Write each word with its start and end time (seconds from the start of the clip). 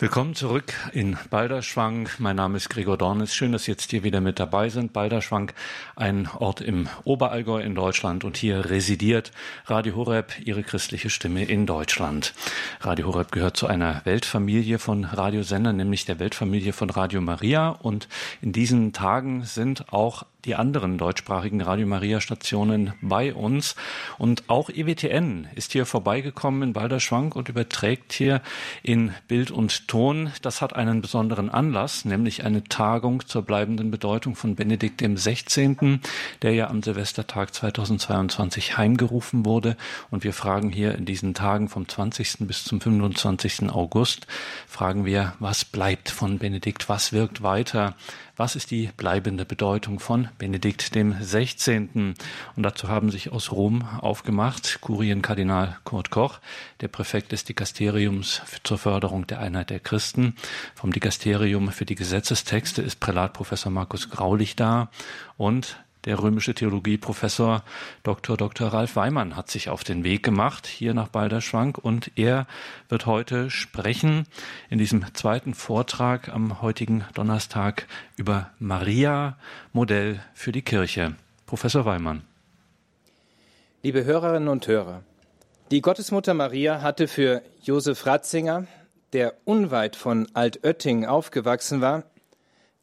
Willkommen 0.00 0.34
zurück 0.34 0.72
in 0.92 1.16
Balderschwang. 1.30 2.08
Mein 2.18 2.34
Name 2.34 2.56
ist 2.56 2.68
Gregor 2.68 2.98
Dornis. 2.98 3.32
Schön, 3.32 3.52
dass 3.52 3.64
Sie 3.64 3.70
jetzt 3.70 3.92
hier 3.92 4.02
wieder 4.02 4.20
mit 4.20 4.40
dabei 4.40 4.68
sind. 4.68 4.92
Balderschwang, 4.92 5.52
ein 5.94 6.28
Ort 6.36 6.60
im 6.60 6.88
Oberallgäu 7.04 7.60
in 7.62 7.76
Deutschland 7.76 8.24
und 8.24 8.36
hier 8.36 8.70
residiert 8.70 9.30
Radio 9.66 9.94
Horeb, 9.94 10.32
Ihre 10.44 10.64
christliche 10.64 11.10
Stimme 11.10 11.44
in 11.44 11.64
Deutschland. 11.64 12.34
Radio 12.80 13.06
Horeb 13.06 13.30
gehört 13.30 13.56
zu 13.56 13.68
einer 13.68 14.04
Weltfamilie 14.04 14.80
von 14.80 15.04
Radiosendern, 15.04 15.76
nämlich 15.76 16.04
der 16.04 16.18
Weltfamilie 16.18 16.72
von 16.72 16.90
Radio 16.90 17.20
Maria 17.20 17.68
und 17.68 18.08
in 18.42 18.52
diesen 18.52 18.92
Tagen 18.92 19.44
sind 19.44 19.92
auch 19.92 20.24
die 20.44 20.54
anderen 20.54 20.98
deutschsprachigen 20.98 21.60
Radio 21.60 21.86
Maria 21.86 22.20
Stationen 22.20 22.92
bei 23.00 23.34
uns. 23.34 23.74
Und 24.18 24.44
auch 24.48 24.68
EWTN 24.68 25.48
ist 25.54 25.72
hier 25.72 25.86
vorbeigekommen 25.86 26.62
in 26.62 26.72
Balderschwang 26.72 27.32
und 27.32 27.48
überträgt 27.48 28.12
hier 28.12 28.42
in 28.82 29.12
Bild 29.28 29.50
und 29.50 29.88
Ton. 29.88 30.32
Das 30.42 30.60
hat 30.60 30.76
einen 30.76 31.00
besonderen 31.00 31.50
Anlass, 31.50 32.04
nämlich 32.04 32.44
eine 32.44 32.64
Tagung 32.64 33.26
zur 33.26 33.42
bleibenden 33.42 33.90
Bedeutung 33.90 34.36
von 34.36 34.54
Benedikt 34.54 35.00
dem 35.00 35.16
16., 35.16 36.00
der 36.42 36.52
ja 36.52 36.68
am 36.68 36.82
Silvestertag 36.82 37.54
2022 37.54 38.76
heimgerufen 38.76 39.46
wurde. 39.46 39.76
Und 40.10 40.24
wir 40.24 40.32
fragen 40.32 40.70
hier 40.70 40.94
in 40.94 41.04
diesen 41.04 41.34
Tagen 41.34 41.68
vom 41.68 41.88
20. 41.88 42.38
bis 42.40 42.64
zum 42.64 42.80
25. 42.80 43.70
August, 43.70 44.26
fragen 44.66 45.04
wir, 45.04 45.34
was 45.38 45.64
bleibt 45.64 46.10
von 46.10 46.38
Benedikt? 46.38 46.88
Was 46.88 47.12
wirkt 47.12 47.42
weiter? 47.42 47.94
Was 48.36 48.56
ist 48.56 48.72
die 48.72 48.90
bleibende 48.96 49.44
Bedeutung 49.44 50.00
von 50.00 50.28
Benedikt 50.38 50.96
dem 50.96 51.14
16.? 51.22 52.14
Und 52.56 52.62
dazu 52.64 52.88
haben 52.88 53.10
sich 53.10 53.30
aus 53.30 53.52
Rom 53.52 53.84
aufgemacht 54.00 54.80
Kurienkardinal 54.80 55.78
Kurt 55.84 56.10
Koch, 56.10 56.40
der 56.80 56.88
Präfekt 56.88 57.30
des 57.30 57.44
Dikasteriums 57.44 58.42
zur 58.64 58.78
Förderung 58.78 59.28
der 59.28 59.38
Einheit 59.38 59.70
der 59.70 59.78
Christen. 59.78 60.34
Vom 60.74 60.92
Dikasterium 60.92 61.70
für 61.70 61.84
die 61.84 61.94
Gesetzestexte 61.94 62.82
ist 62.82 62.98
Prälat 62.98 63.34
Professor 63.34 63.70
Markus 63.70 64.10
Graulich 64.10 64.56
da 64.56 64.90
und 65.36 65.83
der 66.04 66.22
römische 66.22 66.54
Theologieprofessor 66.54 67.62
Dr. 68.02 68.36
Dr. 68.36 68.68
Ralf 68.68 68.96
Weimann 68.96 69.36
hat 69.36 69.50
sich 69.50 69.68
auf 69.68 69.84
den 69.84 70.04
Weg 70.04 70.22
gemacht 70.22 70.66
hier 70.66 70.94
nach 70.94 71.08
Balderschwank 71.08 71.78
und 71.78 72.10
er 72.16 72.46
wird 72.88 73.06
heute 73.06 73.50
sprechen 73.50 74.26
in 74.70 74.78
diesem 74.78 75.04
zweiten 75.14 75.54
Vortrag 75.54 76.28
am 76.28 76.60
heutigen 76.62 77.04
Donnerstag 77.14 77.86
über 78.16 78.50
Maria, 78.58 79.36
Modell 79.72 80.20
für 80.34 80.52
die 80.52 80.62
Kirche. 80.62 81.14
Professor 81.46 81.84
Weimann. 81.84 82.22
Liebe 83.82 84.04
Hörerinnen 84.04 84.48
und 84.48 84.66
Hörer, 84.66 85.02
die 85.70 85.80
Gottesmutter 85.80 86.34
Maria 86.34 86.82
hatte 86.82 87.08
für 87.08 87.42
Josef 87.62 88.06
Ratzinger, 88.06 88.66
der 89.12 89.34
unweit 89.44 89.96
von 89.96 90.26
Altötting 90.34 91.04
aufgewachsen 91.06 91.80
war, 91.80 92.04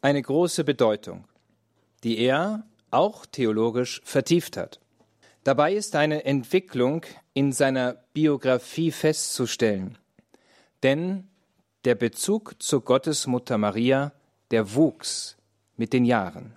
eine 0.01 0.21
große 0.21 0.63
Bedeutung, 0.63 1.25
die 2.03 2.17
er 2.19 2.63
auch 2.91 3.25
theologisch 3.25 4.01
vertieft 4.03 4.57
hat. 4.57 4.79
Dabei 5.43 5.73
ist 5.73 5.95
eine 5.95 6.23
Entwicklung 6.25 7.05
in 7.33 7.51
seiner 7.51 7.93
Biografie 8.13 8.91
festzustellen, 8.91 9.97
denn 10.83 11.27
der 11.85 11.95
Bezug 11.95 12.61
zur 12.61 12.83
Gottesmutter 12.83 13.57
Maria, 13.57 14.11
der 14.51 14.75
wuchs 14.75 15.37
mit 15.77 15.93
den 15.93 16.05
Jahren. 16.05 16.55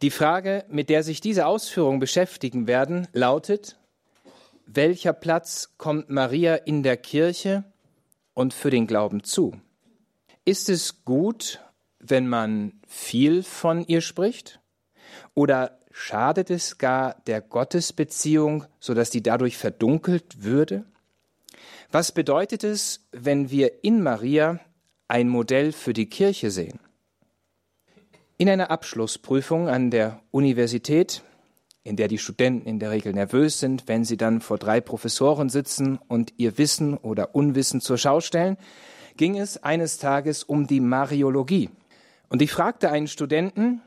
Die 0.00 0.10
Frage, 0.10 0.64
mit 0.68 0.88
der 0.88 1.02
sich 1.02 1.20
diese 1.20 1.46
Ausführungen 1.46 2.00
beschäftigen 2.00 2.66
werden, 2.66 3.08
lautet, 3.12 3.78
welcher 4.66 5.12
Platz 5.12 5.74
kommt 5.76 6.08
Maria 6.08 6.54
in 6.54 6.82
der 6.82 6.96
Kirche 6.96 7.64
und 8.32 8.54
für 8.54 8.70
den 8.70 8.86
Glauben 8.86 9.22
zu? 9.22 9.60
Ist 10.44 10.68
es 10.68 11.04
gut, 11.04 11.60
wenn 11.98 12.28
man 12.28 12.80
viel 12.86 13.42
von 13.42 13.86
ihr 13.86 14.00
spricht? 14.00 14.60
Oder 15.34 15.78
schadet 15.90 16.50
es 16.50 16.78
gar 16.78 17.14
der 17.26 17.40
Gottesbeziehung, 17.40 18.64
sodass 18.80 19.10
die 19.10 19.22
dadurch 19.22 19.56
verdunkelt 19.56 20.42
würde? 20.42 20.84
Was 21.90 22.12
bedeutet 22.12 22.64
es, 22.64 23.06
wenn 23.12 23.50
wir 23.50 23.84
in 23.84 24.02
Maria 24.02 24.58
ein 25.06 25.28
Modell 25.28 25.72
für 25.72 25.92
die 25.92 26.06
Kirche 26.06 26.50
sehen? 26.50 26.80
In 28.36 28.48
einer 28.48 28.70
Abschlussprüfung 28.70 29.68
an 29.68 29.92
der 29.92 30.20
Universität, 30.32 31.22
in 31.84 31.94
der 31.94 32.08
die 32.08 32.18
Studenten 32.18 32.66
in 32.66 32.80
der 32.80 32.90
Regel 32.90 33.12
nervös 33.12 33.60
sind, 33.60 33.86
wenn 33.86 34.04
sie 34.04 34.16
dann 34.16 34.40
vor 34.40 34.58
drei 34.58 34.80
Professoren 34.80 35.50
sitzen 35.50 35.98
und 36.08 36.32
ihr 36.36 36.58
Wissen 36.58 36.96
oder 36.96 37.34
Unwissen 37.34 37.80
zur 37.80 37.98
Schau 37.98 38.20
stellen, 38.20 38.56
ging 39.16 39.38
es 39.38 39.62
eines 39.62 39.98
Tages 39.98 40.42
um 40.42 40.66
die 40.66 40.80
Mariologie. 40.80 41.70
Und 42.28 42.42
ich 42.42 42.50
fragte 42.50 42.90
einen 42.90 43.06
Studenten, 43.06 43.82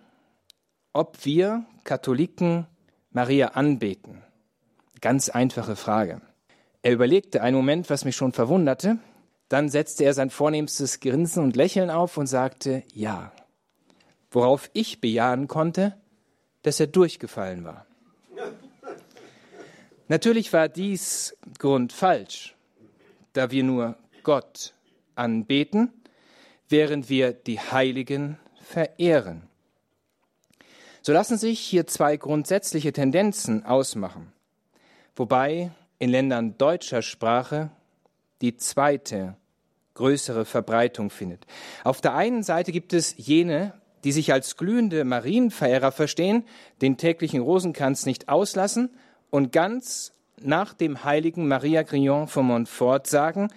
ob 0.98 1.26
wir 1.26 1.64
Katholiken 1.84 2.66
Maria 3.12 3.50
anbeten. 3.50 4.24
Ganz 5.00 5.30
einfache 5.30 5.76
Frage. 5.76 6.22
Er 6.82 6.92
überlegte 6.92 7.44
einen 7.44 7.56
Moment, 7.56 7.92
was 7.92 8.04
mich 8.04 8.16
schon 8.16 8.34
verwunderte. 8.34 8.98
Dann 9.48 9.70
setzte 9.70 10.06
er 10.06 10.16
sein 10.16 10.32
vornehmstes 10.32 11.00
Grinsen 11.00 11.44
und 11.44 11.56
Lächeln 11.56 11.92
auf 11.92 12.18
und 12.18 12.26
sagte 12.26 12.84
Ja. 12.94 13.32
Worauf 14.32 14.72
ich 14.74 15.00
bejahen 15.00 15.48
konnte, 15.48 15.96
dass 16.64 16.80
er 16.80 16.88
durchgefallen 16.88 17.64
war. 17.64 17.86
Natürlich 20.08 20.52
war 20.52 20.68
dies 20.68 21.38
grundfalsch, 21.60 22.56
da 23.34 23.52
wir 23.52 23.64
nur 23.64 23.98
Gott 24.24 24.74
anbeten, 25.14 25.94
während 26.70 27.08
wir 27.08 27.34
die 27.34 27.60
Heiligen 27.60 28.40
verehren. 28.64 29.48
So 31.08 31.14
lassen 31.14 31.38
sich 31.38 31.62
hier 31.62 31.88
zwei 31.88 32.18
grundsätzliche 32.18 32.92
Tendenzen 32.92 33.66
ausmachen, 33.66 34.34
wobei 35.16 35.72
in 36.00 36.10
Ländern 36.10 36.58
deutscher 36.58 37.02
Sprache 37.02 37.72
die 38.42 38.58
zweite 38.58 39.38
größere 39.94 40.44
Verbreitung 40.44 41.10
findet. 41.10 41.48
Auf 41.86 42.02
der 42.02 42.14
einen 42.16 42.44
Seite 42.44 42.74
gibt 42.74 42.92
es 42.92 43.16
jene, 43.16 43.72
die 44.04 44.12
sich 44.12 44.34
als 44.34 44.58
glühende 44.58 45.06
Marienverehrer 45.06 45.94
verstehen, 45.94 46.44
den 46.82 46.98
täglichen 46.98 47.40
Rosenkranz 47.40 48.06
nicht 48.06 48.28
auslassen 48.28 48.90
und 49.30 49.54
ganz 49.54 50.12
nach 50.42 50.74
dem 50.74 51.06
heiligen 51.06 51.48
Maria 51.48 51.84
Grillon 51.84 52.28
von 52.28 52.48
Montfort 52.48 53.08
sagen, 53.08 53.48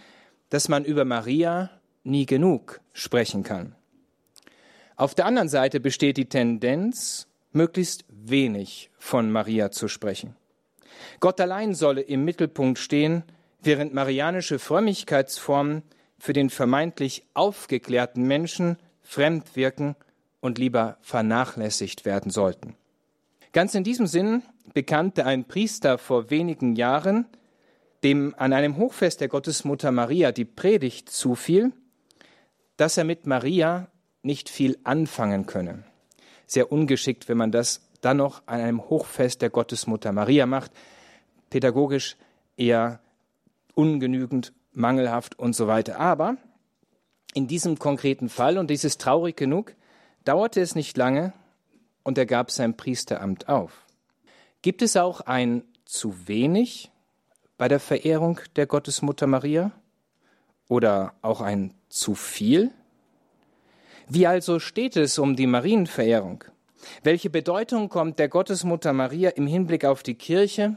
dass 0.51 0.69
man 0.69 0.85
über 0.85 1.05
Maria 1.05 1.71
nie 2.05 2.27
genug 2.27 2.81
sprechen 2.93 3.43
kann. 3.43 3.75
Auf 4.95 5.17
der 5.17 5.27
anderen 5.27 5.49
Seite 5.49 5.81
besteht 5.81 6.17
die 6.17 6.29
Tendenz, 6.29 7.27
möglichst 7.53 8.05
wenig 8.09 8.91
von 8.99 9.31
Maria 9.31 9.71
zu 9.71 9.89
sprechen. 9.89 10.37
Gott 11.21 11.41
allein 11.41 11.75
solle 11.75 12.03
im 12.03 12.25
Mittelpunkt 12.25 12.79
stehen, 12.79 13.25
während 13.63 13.93
marianische 13.93 14.59
Frömmigkeitsformen 14.59 15.83
für 16.19 16.33
den 16.33 16.51
vermeintlich 16.51 17.25
aufgeklärten 17.35 18.25
Menschen 18.25 18.77
fremd 19.03 19.57
wirken 19.57 19.97
und 20.41 20.59
lieber 20.59 20.99
vernachlässigt 21.01 22.05
werden 22.05 22.31
sollten. 22.31 22.77
Ganz 23.53 23.75
in 23.75 23.85
diesem 23.85 24.07
Sinn 24.07 24.43
bekannte 24.73 25.27
ein 25.27 25.45
Priester 25.45 25.99
vor 25.99 26.31
wenigen 26.31 26.77
Jahren, 26.77 27.27
dem 28.03 28.35
an 28.39 28.53
einem 28.53 28.77
Hochfest 28.77 29.21
der 29.21 29.29
Gottesmutter 29.29 29.91
Maria 29.91 30.33
die 30.33 30.45
Predigt 30.45 31.11
zufiel, 31.11 31.73
dass 32.77 32.97
er 32.97 33.05
mit 33.05 33.27
Maria 33.27 33.89
nicht 34.23 34.49
viel 34.49 34.79
anfangen 34.85 35.47
könne 35.47 35.85
sehr 36.51 36.73
ungeschickt, 36.73 37.29
wenn 37.29 37.39
man 37.39 37.53
das 37.53 37.81
dann 38.01 38.17
noch 38.17 38.43
an 38.47 38.61
einem 38.61 38.89
Hochfest 38.89 39.43
der 39.43 39.51
Gottesmutter 39.51 40.13
Maria 40.13 40.47
macht. 40.47 40.73
Pädagogisch 41.49 42.17
eher 42.57 43.01
ungenügend, 43.75 44.53
mangelhaft 44.73 45.39
und 45.39 45.55
so 45.55 45.67
weiter. 45.67 46.01
Aber 46.01 46.37
in 47.35 47.47
diesem 47.47 47.79
konkreten 47.79 48.29
Fall, 48.29 48.59
und 48.59 48.71
dies 48.71 48.85
ist 48.85 49.01
traurig 49.01 49.37
genug, 49.37 49.75
dauerte 50.25 50.61
es 50.61 50.75
nicht 50.75 50.97
lange 50.97 51.33
und 52.03 52.19
er 52.19 52.27
gab 52.27 52.51
sein 52.51 52.77
Priesteramt 52.77 53.49
auf. 53.49 53.85
Gibt 54.63 54.83
es 54.83 54.97
auch 54.97 55.21
ein 55.23 55.63
zu 55.85 56.29
wenig 56.29 56.91
bei 57.59 57.69
der 57.69 57.81
Verehrung 57.81 58.41
der 58.57 58.67
Gottesmutter 58.67 59.27
Maria? 59.27 59.71
Oder 60.69 61.15
auch 61.23 61.41
ein 61.41 61.75
zu 61.89 62.15
viel? 62.15 62.71
Wie 64.13 64.27
also 64.27 64.59
steht 64.59 64.97
es 64.97 65.21
um 65.21 65.37
die 65.37 65.47
Marienverehrung? 65.47 66.43
Welche 67.05 67.31
Bedeutung 67.31 67.89
kommt 67.89 68.19
der 68.19 68.29
Gottesmutter 68.29 68.93
Maria 68.93 69.31
im 69.31 69.47
Hinblick 69.47 69.85
auf 69.85 70.03
die 70.03 70.17
Kirche 70.17 70.77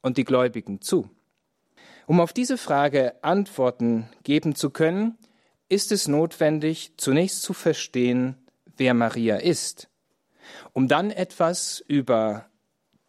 und 0.00 0.16
die 0.16 0.24
Gläubigen 0.24 0.80
zu? 0.80 1.10
Um 2.06 2.18
auf 2.18 2.32
diese 2.32 2.56
Frage 2.56 3.22
Antworten 3.22 4.08
geben 4.22 4.54
zu 4.54 4.70
können, 4.70 5.18
ist 5.68 5.92
es 5.92 6.08
notwendig, 6.08 6.92
zunächst 6.96 7.42
zu 7.42 7.52
verstehen, 7.52 8.36
wer 8.78 8.94
Maria 8.94 9.36
ist, 9.36 9.90
um 10.72 10.88
dann 10.88 11.10
etwas 11.10 11.84
über 11.86 12.46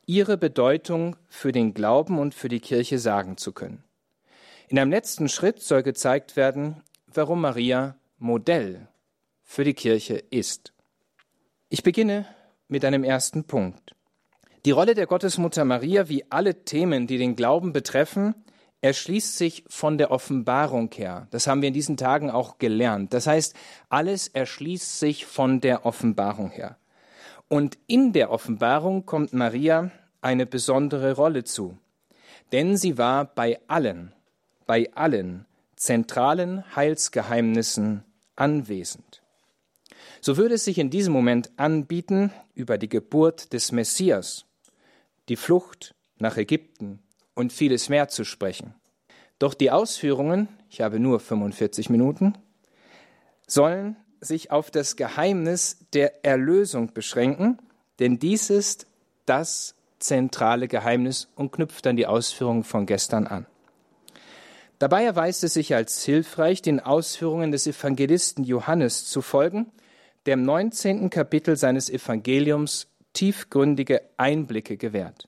ihre 0.05 0.35
Bedeutung 0.35 1.15
für 1.29 1.53
den 1.53 1.73
Glauben 1.73 2.19
und 2.19 2.35
für 2.35 2.49
die 2.49 2.59
Kirche 2.59 2.99
sagen 2.99 3.37
zu 3.37 3.53
können. 3.53 3.81
In 4.67 4.77
einem 4.77 4.91
letzten 4.91 5.29
Schritt 5.29 5.61
soll 5.61 5.83
gezeigt 5.83 6.35
werden, 6.35 6.83
warum 7.07 7.39
Maria 7.39 7.95
Modell 8.17 8.89
für 9.53 9.63
die 9.63 9.75
Kirche 9.75 10.15
ist. 10.15 10.73
Ich 11.69 11.83
beginne 11.83 12.25
mit 12.69 12.83
einem 12.83 13.03
ersten 13.03 13.43
Punkt. 13.43 13.95
Die 14.65 14.71
Rolle 14.71 14.95
der 14.95 15.05
Gottesmutter 15.05 15.63
Maria, 15.63 16.09
wie 16.09 16.25
alle 16.31 16.65
Themen, 16.65 17.05
die 17.05 17.19
den 17.19 17.35
Glauben 17.35 17.71
betreffen, 17.71 18.33
erschließt 18.81 19.37
sich 19.37 19.63
von 19.67 19.99
der 19.99 20.09
Offenbarung 20.09 20.89
her. 20.95 21.27
Das 21.29 21.45
haben 21.45 21.61
wir 21.61 21.67
in 21.67 21.75
diesen 21.75 21.97
Tagen 21.97 22.31
auch 22.31 22.57
gelernt. 22.57 23.13
Das 23.13 23.27
heißt, 23.27 23.55
alles 23.89 24.27
erschließt 24.27 24.99
sich 24.99 25.27
von 25.27 25.61
der 25.61 25.85
Offenbarung 25.85 26.49
her. 26.49 26.77
Und 27.47 27.77
in 27.85 28.11
der 28.11 28.31
Offenbarung 28.31 29.05
kommt 29.05 29.33
Maria 29.33 29.91
eine 30.21 30.47
besondere 30.47 31.13
Rolle 31.13 31.43
zu. 31.43 31.77
Denn 32.51 32.75
sie 32.75 32.97
war 32.97 33.25
bei 33.25 33.59
allen, 33.67 34.13
bei 34.65 34.89
allen 34.95 35.45
zentralen 35.75 36.75
Heilsgeheimnissen 36.75 38.03
anwesend. 38.35 39.22
So 40.21 40.37
würde 40.37 40.55
es 40.55 40.65
sich 40.65 40.77
in 40.77 40.89
diesem 40.89 41.13
Moment 41.13 41.51
anbieten, 41.57 42.31
über 42.55 42.77
die 42.77 42.89
Geburt 42.89 43.53
des 43.53 43.71
Messias, 43.71 44.45
die 45.29 45.35
Flucht 45.35 45.95
nach 46.17 46.37
Ägypten 46.37 46.99
und 47.33 47.51
vieles 47.51 47.89
mehr 47.89 48.07
zu 48.07 48.23
sprechen. 48.23 48.75
Doch 49.39 49.53
die 49.53 49.71
Ausführungen, 49.71 50.47
ich 50.69 50.81
habe 50.81 50.99
nur 50.99 51.19
45 51.19 51.89
Minuten, 51.89 52.37
sollen 53.47 53.97
sich 54.21 54.51
auf 54.51 54.71
das 54.71 54.95
Geheimnis 54.95 55.79
der 55.93 56.23
Erlösung 56.23 56.93
beschränken, 56.93 57.59
denn 57.99 58.19
dies 58.19 58.49
ist 58.49 58.87
das 59.25 59.75
zentrale 59.99 60.67
Geheimnis 60.67 61.29
und 61.35 61.51
knüpft 61.51 61.87
an 61.87 61.95
die 61.95 62.07
Ausführungen 62.07 62.63
von 62.63 62.85
gestern 62.85 63.27
an. 63.27 63.45
Dabei 64.79 65.03
erweist 65.03 65.43
es 65.43 65.53
sich 65.53 65.75
als 65.75 66.03
hilfreich, 66.03 66.61
den 66.61 66.79
Ausführungen 66.79 67.51
des 67.51 67.67
Evangelisten 67.67 68.43
Johannes 68.43 69.05
zu 69.05 69.21
folgen, 69.21 69.71
der 70.25 70.35
im 70.35 70.43
19. 70.43 71.09
Kapitel 71.09 71.55
seines 71.57 71.89
Evangeliums 71.89 72.87
tiefgründige 73.13 74.01
Einblicke 74.17 74.77
gewährt. 74.77 75.27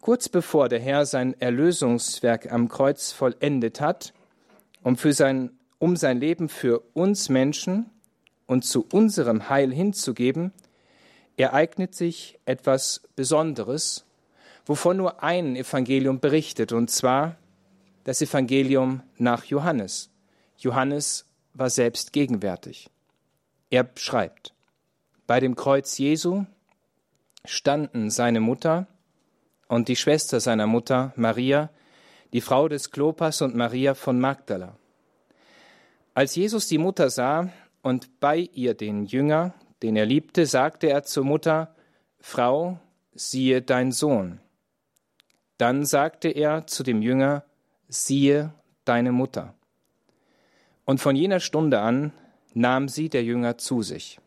Kurz 0.00 0.28
bevor 0.28 0.68
der 0.68 0.80
Herr 0.80 1.06
sein 1.06 1.34
Erlösungswerk 1.40 2.52
am 2.52 2.68
Kreuz 2.68 3.12
vollendet 3.12 3.80
hat, 3.80 4.12
um, 4.82 4.96
für 4.96 5.12
sein, 5.12 5.50
um 5.78 5.96
sein 5.96 6.20
Leben 6.20 6.48
für 6.48 6.80
uns 6.92 7.28
Menschen 7.28 7.90
und 8.46 8.64
zu 8.64 8.86
unserem 8.92 9.48
Heil 9.48 9.72
hinzugeben, 9.72 10.52
ereignet 11.36 11.94
sich 11.94 12.38
etwas 12.44 13.02
Besonderes, 13.16 14.04
wovon 14.66 14.98
nur 14.98 15.22
ein 15.22 15.56
Evangelium 15.56 16.20
berichtet, 16.20 16.72
und 16.72 16.90
zwar 16.90 17.36
das 18.04 18.20
Evangelium 18.22 19.02
nach 19.16 19.44
Johannes. 19.44 20.10
Johannes 20.58 21.26
war 21.54 21.70
selbst 21.70 22.12
gegenwärtig. 22.12 22.90
Er 23.70 23.88
schreibt, 23.96 24.54
bei 25.26 25.40
dem 25.40 25.56
Kreuz 25.56 25.98
Jesu 25.98 26.44
standen 27.44 28.10
seine 28.10 28.40
Mutter 28.40 28.86
und 29.68 29.88
die 29.88 29.96
Schwester 29.96 30.40
seiner 30.40 30.66
Mutter, 30.66 31.12
Maria, 31.16 31.70
die 32.32 32.40
Frau 32.40 32.68
des 32.68 32.90
Klopas 32.90 33.42
und 33.42 33.54
Maria 33.54 33.94
von 33.94 34.20
Magdala. 34.20 34.76
Als 36.14 36.34
Jesus 36.36 36.68
die 36.68 36.78
Mutter 36.78 37.10
sah 37.10 37.50
und 37.82 38.20
bei 38.20 38.48
ihr 38.52 38.74
den 38.74 39.04
Jünger, 39.04 39.54
den 39.82 39.96
er 39.96 40.06
liebte, 40.06 40.46
sagte 40.46 40.88
er 40.88 41.02
zur 41.02 41.24
Mutter, 41.24 41.74
Frau, 42.20 42.78
siehe 43.14 43.62
dein 43.62 43.92
Sohn. 43.92 44.40
Dann 45.58 45.84
sagte 45.84 46.28
er 46.28 46.66
zu 46.66 46.82
dem 46.82 47.02
Jünger, 47.02 47.44
siehe 47.88 48.52
deine 48.84 49.12
Mutter. 49.12 49.54
Und 50.84 51.00
von 51.00 51.16
jener 51.16 51.40
Stunde 51.40 51.80
an 51.80 52.12
nahm 52.54 52.88
sie 52.88 53.08
der 53.08 53.22
Jünger 53.24 53.58
zu 53.58 53.82
sich. 53.82 54.18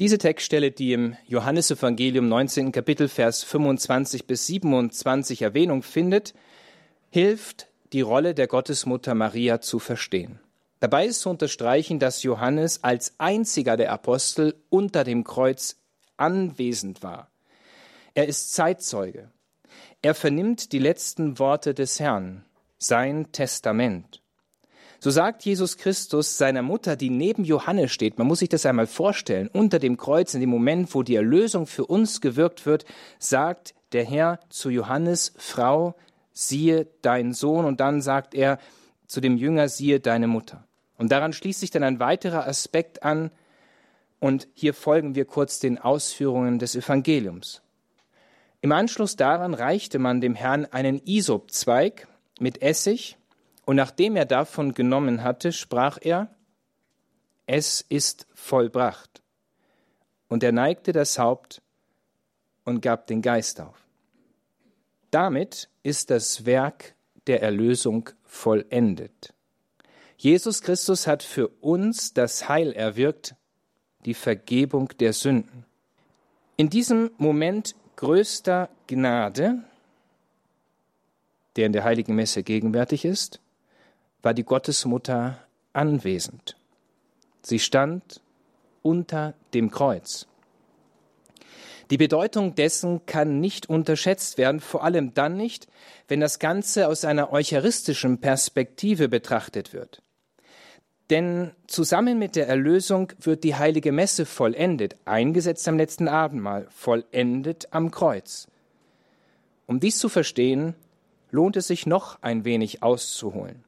Diese 0.00 0.18
Textstelle, 0.18 0.72
die 0.72 0.92
im 0.92 1.16
Johannesevangelium 1.26 2.28
19. 2.28 2.72
Kapitel 2.72 3.08
Vers 3.08 3.44
25 3.44 4.26
bis 4.26 4.46
27 4.46 5.42
Erwähnung 5.42 5.82
findet, 5.82 6.34
hilft, 7.10 7.68
die 7.92 8.00
Rolle 8.00 8.34
der 8.34 8.46
Gottesmutter 8.46 9.14
Maria 9.14 9.60
zu 9.60 9.78
verstehen. 9.78 10.40
Dabei 10.80 11.06
ist 11.06 11.20
zu 11.20 11.30
unterstreichen, 11.30 11.98
dass 12.00 12.24
Johannes 12.24 12.82
als 12.82 13.14
einziger 13.18 13.76
der 13.76 13.92
Apostel 13.92 14.56
unter 14.70 15.04
dem 15.04 15.22
Kreuz 15.22 15.76
anwesend 16.16 17.02
war. 17.02 17.30
Er 18.14 18.26
ist 18.26 18.52
Zeitzeuge. 18.52 19.30
Er 20.00 20.14
vernimmt 20.14 20.72
die 20.72 20.78
letzten 20.78 21.38
Worte 21.38 21.74
des 21.74 22.00
Herrn, 22.00 22.44
sein 22.78 23.30
Testament. 23.30 24.21
So 25.02 25.10
sagt 25.10 25.44
Jesus 25.44 25.78
Christus 25.78 26.38
seiner 26.38 26.62
Mutter, 26.62 26.94
die 26.94 27.10
neben 27.10 27.42
Johannes 27.42 27.90
steht, 27.90 28.18
man 28.18 28.28
muss 28.28 28.38
sich 28.38 28.48
das 28.48 28.64
einmal 28.64 28.86
vorstellen, 28.86 29.50
unter 29.52 29.80
dem 29.80 29.96
Kreuz, 29.96 30.32
in 30.32 30.40
dem 30.40 30.50
Moment, 30.50 30.94
wo 30.94 31.02
die 31.02 31.16
Erlösung 31.16 31.66
für 31.66 31.86
uns 31.86 32.20
gewirkt 32.20 32.66
wird, 32.66 32.84
sagt 33.18 33.74
der 33.90 34.04
Herr 34.04 34.38
zu 34.48 34.70
Johannes, 34.70 35.32
Frau, 35.36 35.96
siehe 36.32 36.86
dein 37.02 37.32
Sohn, 37.32 37.64
und 37.64 37.80
dann 37.80 38.00
sagt 38.00 38.32
er 38.32 38.60
zu 39.08 39.20
dem 39.20 39.38
Jünger, 39.38 39.68
siehe 39.68 39.98
deine 39.98 40.28
Mutter. 40.28 40.62
Und 40.98 41.10
daran 41.10 41.32
schließt 41.32 41.58
sich 41.58 41.72
dann 41.72 41.82
ein 41.82 41.98
weiterer 41.98 42.46
Aspekt 42.46 43.02
an, 43.02 43.32
und 44.20 44.46
hier 44.54 44.72
folgen 44.72 45.16
wir 45.16 45.24
kurz 45.24 45.58
den 45.58 45.78
Ausführungen 45.78 46.60
des 46.60 46.76
Evangeliums. 46.76 47.60
Im 48.60 48.70
Anschluss 48.70 49.16
daran 49.16 49.54
reichte 49.54 49.98
man 49.98 50.20
dem 50.20 50.36
Herrn 50.36 50.64
einen 50.66 51.02
Isopzweig 51.04 52.06
mit 52.38 52.62
Essig, 52.62 53.16
und 53.64 53.76
nachdem 53.76 54.16
er 54.16 54.24
davon 54.24 54.74
genommen 54.74 55.22
hatte, 55.22 55.52
sprach 55.52 55.98
er, 56.00 56.34
es 57.46 57.80
ist 57.80 58.26
vollbracht. 58.34 59.22
Und 60.28 60.42
er 60.42 60.52
neigte 60.52 60.92
das 60.92 61.18
Haupt 61.18 61.62
und 62.64 62.80
gab 62.80 63.06
den 63.06 63.22
Geist 63.22 63.60
auf. 63.60 63.76
Damit 65.10 65.68
ist 65.82 66.10
das 66.10 66.46
Werk 66.46 66.94
der 67.26 67.42
Erlösung 67.42 68.08
vollendet. 68.24 69.34
Jesus 70.16 70.62
Christus 70.62 71.06
hat 71.06 71.22
für 71.22 71.48
uns 71.48 72.14
das 72.14 72.48
Heil 72.48 72.72
erwirkt, 72.72 73.34
die 74.04 74.14
Vergebung 74.14 74.88
der 74.98 75.12
Sünden. 75.12 75.66
In 76.56 76.70
diesem 76.70 77.10
Moment 77.18 77.74
größter 77.96 78.68
Gnade, 78.86 79.62
der 81.56 81.66
in 81.66 81.72
der 81.72 81.84
heiligen 81.84 82.14
Messe 82.14 82.42
gegenwärtig 82.42 83.04
ist, 83.04 83.41
war 84.22 84.34
die 84.34 84.44
Gottesmutter 84.44 85.38
anwesend. 85.72 86.56
Sie 87.42 87.58
stand 87.58 88.20
unter 88.82 89.34
dem 89.52 89.70
Kreuz. 89.70 90.26
Die 91.90 91.98
Bedeutung 91.98 92.54
dessen 92.54 93.04
kann 93.04 93.40
nicht 93.40 93.68
unterschätzt 93.68 94.38
werden, 94.38 94.60
vor 94.60 94.82
allem 94.82 95.12
dann 95.12 95.36
nicht, 95.36 95.66
wenn 96.08 96.20
das 96.20 96.38
Ganze 96.38 96.88
aus 96.88 97.04
einer 97.04 97.32
eucharistischen 97.32 98.18
Perspektive 98.18 99.08
betrachtet 99.08 99.74
wird. 99.74 100.02
Denn 101.10 101.50
zusammen 101.66 102.18
mit 102.18 102.36
der 102.36 102.48
Erlösung 102.48 103.12
wird 103.20 103.44
die 103.44 103.56
heilige 103.56 103.92
Messe 103.92 104.24
vollendet, 104.24 104.96
eingesetzt 105.04 105.68
am 105.68 105.76
letzten 105.76 106.08
Abendmahl, 106.08 106.66
vollendet 106.70 107.68
am 107.72 107.90
Kreuz. 107.90 108.46
Um 109.66 109.78
dies 109.78 109.98
zu 109.98 110.08
verstehen, 110.08 110.74
lohnt 111.30 111.56
es 111.56 111.66
sich 111.66 111.86
noch 111.86 112.22
ein 112.22 112.46
wenig 112.46 112.82
auszuholen. 112.82 113.64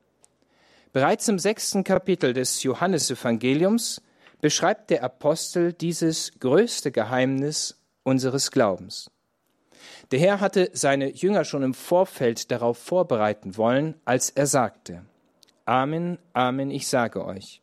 Bereits 0.94 1.26
im 1.26 1.40
sechsten 1.40 1.82
Kapitel 1.82 2.34
des 2.34 2.62
Johannesevangeliums 2.62 4.00
beschreibt 4.40 4.90
der 4.90 5.02
Apostel 5.02 5.72
dieses 5.72 6.38
größte 6.38 6.92
Geheimnis 6.92 7.80
unseres 8.04 8.52
Glaubens. 8.52 9.10
Der 10.12 10.20
Herr 10.20 10.38
hatte 10.38 10.70
seine 10.72 11.10
Jünger 11.10 11.44
schon 11.44 11.64
im 11.64 11.74
Vorfeld 11.74 12.52
darauf 12.52 12.78
vorbereiten 12.78 13.56
wollen, 13.56 13.96
als 14.04 14.30
er 14.30 14.46
sagte, 14.46 15.04
Amen, 15.64 16.16
Amen, 16.32 16.70
ich 16.70 16.86
sage 16.86 17.24
euch, 17.24 17.60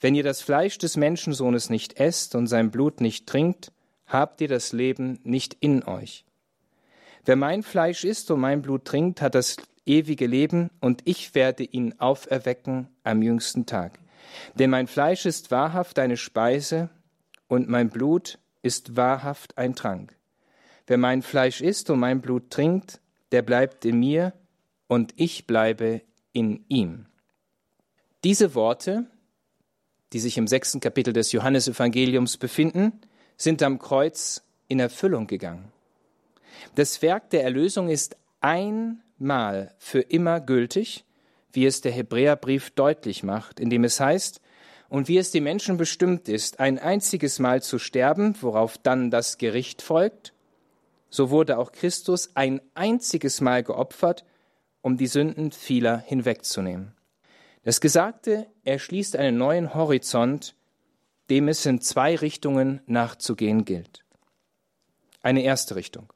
wenn 0.00 0.14
ihr 0.14 0.22
das 0.22 0.40
Fleisch 0.40 0.78
des 0.78 0.96
Menschensohnes 0.96 1.68
nicht 1.68 1.98
esst 1.98 2.36
und 2.36 2.46
sein 2.46 2.70
Blut 2.70 3.00
nicht 3.00 3.26
trinkt, 3.26 3.72
habt 4.06 4.40
ihr 4.40 4.48
das 4.48 4.72
Leben 4.72 5.18
nicht 5.24 5.56
in 5.58 5.82
euch. 5.82 6.24
Wer 7.24 7.34
mein 7.34 7.64
Fleisch 7.64 8.04
isst 8.04 8.30
und 8.30 8.38
mein 8.38 8.62
Blut 8.62 8.84
trinkt, 8.84 9.20
hat 9.20 9.34
das 9.34 9.56
ewige 9.86 10.26
Leben, 10.26 10.70
und 10.80 11.02
ich 11.04 11.34
werde 11.34 11.64
ihn 11.64 11.94
auferwecken 11.98 12.88
am 13.04 13.22
jüngsten 13.22 13.66
Tag. 13.66 13.98
Denn 14.54 14.70
mein 14.70 14.86
Fleisch 14.86 15.24
ist 15.24 15.50
wahrhaft 15.50 15.98
eine 15.98 16.16
Speise, 16.16 16.90
und 17.48 17.68
mein 17.68 17.88
Blut 17.88 18.38
ist 18.62 18.96
wahrhaft 18.96 19.56
ein 19.56 19.74
Trank. 19.74 20.16
Wer 20.86 20.98
mein 20.98 21.22
Fleisch 21.22 21.60
isst 21.60 21.90
und 21.90 22.00
mein 22.00 22.20
Blut 22.20 22.50
trinkt, 22.50 23.00
der 23.32 23.42
bleibt 23.42 23.84
in 23.84 23.98
mir, 23.98 24.32
und 24.88 25.14
ich 25.16 25.46
bleibe 25.46 26.02
in 26.32 26.64
ihm. 26.68 27.06
Diese 28.24 28.54
Worte, 28.54 29.06
die 30.12 30.20
sich 30.20 30.38
im 30.38 30.46
sechsten 30.46 30.80
Kapitel 30.80 31.12
des 31.12 31.32
Johannesevangeliums 31.32 32.36
befinden, 32.36 33.00
sind 33.36 33.62
am 33.62 33.78
Kreuz 33.78 34.42
in 34.68 34.80
Erfüllung 34.80 35.26
gegangen. 35.26 35.72
Das 36.74 37.02
Werk 37.02 37.30
der 37.30 37.44
Erlösung 37.44 37.88
ist 37.88 38.16
ein 38.40 39.02
Mal 39.18 39.74
für 39.78 40.00
immer 40.00 40.40
gültig, 40.40 41.04
wie 41.52 41.66
es 41.66 41.80
der 41.80 41.92
Hebräerbrief 41.92 42.70
deutlich 42.70 43.22
macht, 43.22 43.60
indem 43.60 43.84
es 43.84 43.98
heißt, 43.98 44.40
und 44.88 45.08
wie 45.08 45.18
es 45.18 45.30
die 45.30 45.40
Menschen 45.40 45.78
bestimmt 45.78 46.28
ist, 46.28 46.60
ein 46.60 46.78
einziges 46.78 47.38
Mal 47.38 47.62
zu 47.62 47.78
sterben, 47.78 48.34
worauf 48.40 48.78
dann 48.78 49.10
das 49.10 49.38
Gericht 49.38 49.82
folgt, 49.82 50.32
so 51.10 51.30
wurde 51.30 51.58
auch 51.58 51.72
Christus 51.72 52.30
ein 52.34 52.60
einziges 52.74 53.40
Mal 53.40 53.62
geopfert, 53.62 54.24
um 54.82 54.96
die 54.96 55.06
Sünden 55.06 55.50
vieler 55.50 55.98
hinwegzunehmen. 55.98 56.94
Das 57.64 57.80
Gesagte 57.80 58.46
erschließt 58.64 59.16
einen 59.16 59.38
neuen 59.38 59.74
Horizont, 59.74 60.54
dem 61.30 61.48
es 61.48 61.66
in 61.66 61.80
zwei 61.80 62.14
Richtungen 62.14 62.80
nachzugehen 62.86 63.64
gilt. 63.64 64.04
Eine 65.22 65.42
erste 65.42 65.74
Richtung. 65.74 66.12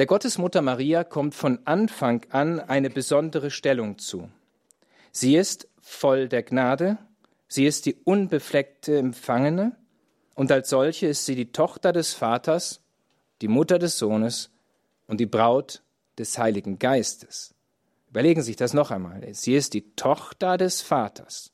Der 0.00 0.06
Gottesmutter 0.06 0.62
Maria 0.62 1.04
kommt 1.04 1.34
von 1.34 1.58
Anfang 1.66 2.24
an 2.30 2.58
eine 2.58 2.88
besondere 2.88 3.50
Stellung 3.50 3.98
zu. 3.98 4.30
Sie 5.12 5.36
ist 5.36 5.68
voll 5.78 6.26
der 6.26 6.42
Gnade, 6.42 6.96
sie 7.48 7.66
ist 7.66 7.84
die 7.84 7.96
unbefleckte 8.04 8.96
Empfangene 8.96 9.76
und 10.34 10.50
als 10.52 10.70
solche 10.70 11.08
ist 11.08 11.26
sie 11.26 11.34
die 11.34 11.52
Tochter 11.52 11.92
des 11.92 12.14
Vaters, 12.14 12.80
die 13.42 13.48
Mutter 13.48 13.78
des 13.78 13.98
Sohnes 13.98 14.48
und 15.06 15.20
die 15.20 15.26
Braut 15.26 15.82
des 16.16 16.38
Heiligen 16.38 16.78
Geistes. 16.78 17.54
Überlegen 18.08 18.40
Sie 18.40 18.46
sich 18.46 18.56
das 18.56 18.72
noch 18.72 18.90
einmal. 18.90 19.34
Sie 19.34 19.54
ist 19.54 19.74
die 19.74 19.94
Tochter 19.96 20.56
des 20.56 20.80
Vaters, 20.80 21.52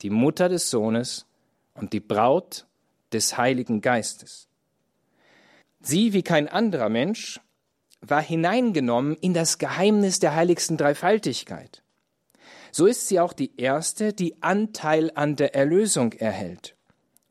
die 0.00 0.08
Mutter 0.08 0.48
des 0.48 0.70
Sohnes 0.70 1.26
und 1.74 1.92
die 1.92 2.00
Braut 2.00 2.64
des 3.12 3.36
Heiligen 3.36 3.82
Geistes. 3.82 4.48
Sie, 5.82 6.14
wie 6.14 6.22
kein 6.22 6.48
anderer 6.48 6.88
Mensch, 6.88 7.38
war 8.00 8.22
hineingenommen 8.22 9.16
in 9.16 9.34
das 9.34 9.58
Geheimnis 9.58 10.18
der 10.18 10.34
heiligsten 10.34 10.76
Dreifaltigkeit. 10.76 11.82
So 12.72 12.86
ist 12.86 13.08
sie 13.08 13.20
auch 13.20 13.32
die 13.32 13.56
erste, 13.60 14.12
die 14.12 14.42
Anteil 14.42 15.10
an 15.14 15.36
der 15.36 15.54
Erlösung 15.54 16.12
erhält. 16.12 16.76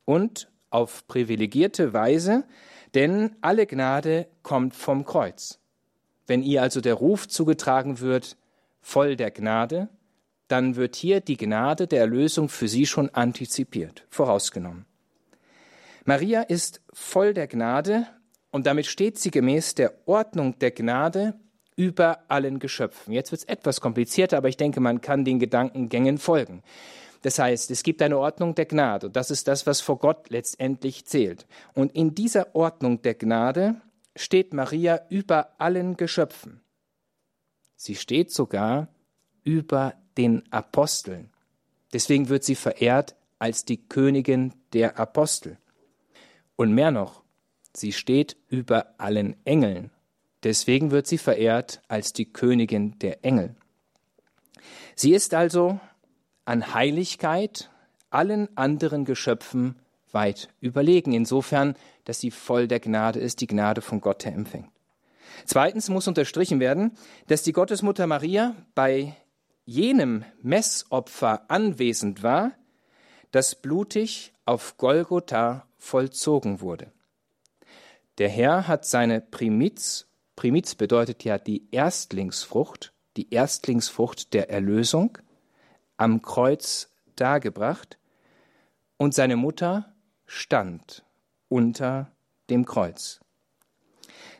Und 0.05 0.49
auf 0.69 1.07
privilegierte 1.07 1.93
Weise, 1.93 2.43
denn 2.93 3.35
alle 3.41 3.65
Gnade 3.65 4.27
kommt 4.43 4.75
vom 4.75 5.05
Kreuz. 5.05 5.59
Wenn 6.27 6.43
ihr 6.43 6.61
also 6.61 6.81
der 6.81 6.95
Ruf 6.95 7.27
zugetragen 7.27 7.99
wird, 7.99 8.37
voll 8.81 9.15
der 9.15 9.31
Gnade, 9.31 9.89
dann 10.47 10.75
wird 10.75 10.95
hier 10.95 11.21
die 11.21 11.37
Gnade 11.37 11.87
der 11.87 12.01
Erlösung 12.01 12.49
für 12.49 12.67
sie 12.67 12.85
schon 12.85 13.09
antizipiert, 13.09 14.05
vorausgenommen. 14.09 14.85
Maria 16.05 16.41
ist 16.41 16.81
voll 16.91 17.33
der 17.33 17.47
Gnade 17.47 18.07
und 18.51 18.65
damit 18.65 18.87
steht 18.87 19.19
sie 19.19 19.31
gemäß 19.31 19.75
der 19.75 19.93
Ordnung 20.07 20.57
der 20.59 20.71
Gnade 20.71 21.35
über 21.75 22.19
allen 22.27 22.59
Geschöpfen. 22.59 23.13
Jetzt 23.13 23.31
wird 23.31 23.41
es 23.41 23.47
etwas 23.47 23.79
komplizierter, 23.79 24.37
aber 24.37 24.49
ich 24.49 24.57
denke, 24.57 24.79
man 24.79 25.01
kann 25.01 25.23
den 25.23 25.39
Gedankengängen 25.39 26.17
folgen. 26.17 26.63
Das 27.21 27.37
heißt, 27.37 27.69
es 27.71 27.83
gibt 27.83 28.01
eine 28.01 28.17
Ordnung 28.17 28.55
der 28.55 28.65
Gnade. 28.65 29.07
Und 29.07 29.15
das 29.15 29.31
ist 29.31 29.47
das, 29.47 29.67
was 29.67 29.81
vor 29.81 29.99
Gott 29.99 30.29
letztendlich 30.29 31.05
zählt. 31.05 31.47
Und 31.73 31.95
in 31.95 32.15
dieser 32.15 32.55
Ordnung 32.55 33.01
der 33.01 33.13
Gnade 33.13 33.75
steht 34.15 34.53
Maria 34.53 35.01
über 35.09 35.59
allen 35.59 35.95
Geschöpfen. 35.97 36.61
Sie 37.75 37.95
steht 37.95 38.31
sogar 38.31 38.89
über 39.43 39.93
den 40.17 40.43
Aposteln. 40.51 41.31
Deswegen 41.93 42.29
wird 42.29 42.43
sie 42.43 42.55
verehrt 42.55 43.15
als 43.37 43.63
die 43.63 43.87
Königin 43.87 44.53
der 44.73 44.99
Apostel. 44.99 45.57
Und 46.55 46.73
mehr 46.73 46.91
noch, 46.91 47.23
sie 47.75 47.91
steht 47.91 48.37
über 48.47 48.95
allen 48.97 49.35
Engeln. 49.45 49.91
Deswegen 50.43 50.91
wird 50.91 51.07
sie 51.07 51.17
verehrt 51.17 51.81
als 51.87 52.13
die 52.13 52.31
Königin 52.31 52.97
der 52.99 53.25
Engel. 53.25 53.55
Sie 54.95 55.13
ist 55.13 55.33
also 55.33 55.79
an 56.45 56.73
Heiligkeit 56.73 57.69
allen 58.09 58.55
anderen 58.57 59.05
Geschöpfen 59.05 59.75
weit 60.11 60.49
überlegen, 60.59 61.13
insofern, 61.13 61.75
dass 62.05 62.19
sie 62.19 62.31
voll 62.31 62.67
der 62.67 62.79
Gnade 62.79 63.19
ist, 63.19 63.41
die 63.41 63.47
Gnade 63.47 63.81
von 63.81 64.01
Gott 64.01 64.25
her 64.25 64.33
empfängt. 64.33 64.69
Zweitens 65.45 65.89
muss 65.89 66.07
unterstrichen 66.07 66.59
werden, 66.59 66.97
dass 67.27 67.43
die 67.43 67.53
Gottesmutter 67.53 68.07
Maria 68.07 68.55
bei 68.75 69.15
jenem 69.65 70.25
Messopfer 70.41 71.49
anwesend 71.49 72.23
war, 72.23 72.51
das 73.31 73.55
blutig 73.55 74.33
auf 74.45 74.77
Golgotha 74.77 75.67
vollzogen 75.77 76.61
wurde. 76.61 76.91
Der 78.19 78.27
Herr 78.27 78.67
hat 78.67 78.83
seine 78.83 79.21
Primiz, 79.21 80.09
Primiz 80.35 80.75
bedeutet 80.75 81.23
ja 81.23 81.37
die 81.37 81.69
Erstlingsfrucht, 81.71 82.91
die 83.15 83.33
Erstlingsfrucht 83.33 84.33
der 84.33 84.49
Erlösung, 84.49 85.17
am 85.95 86.21
Kreuz 86.21 86.91
dargebracht 87.15 87.97
und 88.97 89.13
seine 89.13 89.37
Mutter 89.37 89.93
stand 90.25 91.05
unter 91.47 92.11
dem 92.49 92.65
Kreuz. 92.65 93.21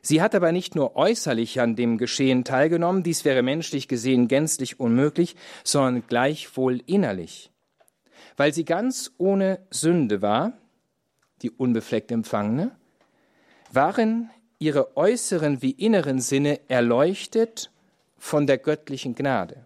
Sie 0.02 0.22
hat 0.22 0.36
aber 0.36 0.52
nicht 0.52 0.76
nur 0.76 0.98
äußerlich 0.98 1.62
an 1.62 1.78
dem 1.78 1.98
Geschehen 1.98 2.44
teilgenommen, 2.44 3.04
dies 3.04 3.24
wäre 3.24 3.44
menschlich 3.44 3.88
gesehen 3.88 4.28
gänzlich 4.28 4.82
unmöglich, 4.82 5.38
sondern 5.64 6.06
gleichwohl 6.06 6.82
innerlich. 6.86 7.50
Weil 8.36 8.54
sie 8.54 8.66
ganz 8.66 9.14
ohne 9.18 9.66
Sünde 9.72 10.22
war, 10.22 10.52
die 11.42 11.52
unbefleckt 11.52 12.12
Empfangene, 12.12 12.76
waren 13.72 14.30
ihre 14.60 14.98
äußeren 14.98 15.62
wie 15.62 15.72
inneren 15.72 16.20
Sinne 16.20 16.60
erleuchtet 16.70 17.72
von 18.18 18.48
der 18.48 18.58
göttlichen 18.58 19.16
Gnade. 19.16 19.66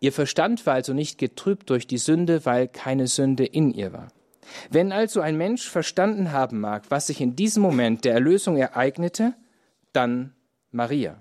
Ihr 0.00 0.12
Verstand 0.12 0.66
war 0.66 0.74
also 0.74 0.92
nicht 0.92 1.18
getrübt 1.18 1.70
durch 1.70 1.86
die 1.86 1.98
Sünde, 1.98 2.44
weil 2.44 2.68
keine 2.68 3.06
Sünde 3.06 3.44
in 3.44 3.72
ihr 3.72 3.92
war. 3.92 4.08
Wenn 4.70 4.92
also 4.92 5.20
ein 5.20 5.36
Mensch 5.36 5.68
verstanden 5.68 6.30
haben 6.30 6.60
mag, 6.60 6.84
was 6.90 7.08
sich 7.08 7.20
in 7.20 7.34
diesem 7.34 7.62
Moment 7.62 8.04
der 8.04 8.14
Erlösung 8.14 8.56
ereignete, 8.56 9.34
dann 9.92 10.34
Maria. 10.70 11.20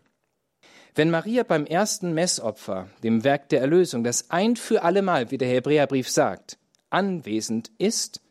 Wenn 0.94 1.10
Maria 1.10 1.44
beim 1.44 1.66
ersten 1.66 2.14
Messopfer, 2.14 2.88
dem 3.04 3.24
Werk 3.24 3.50
der 3.50 3.62
Erlösung, 3.62 4.04
das 4.04 4.30
ein 4.30 4.56
für 4.56 4.84
allemal, 4.84 5.32
wie 5.32 5.38
der 5.38 5.48
Hebräerbrief 5.48 6.10
sagt, 6.10 6.58
anwesend 6.90 7.72
ist 7.78 8.22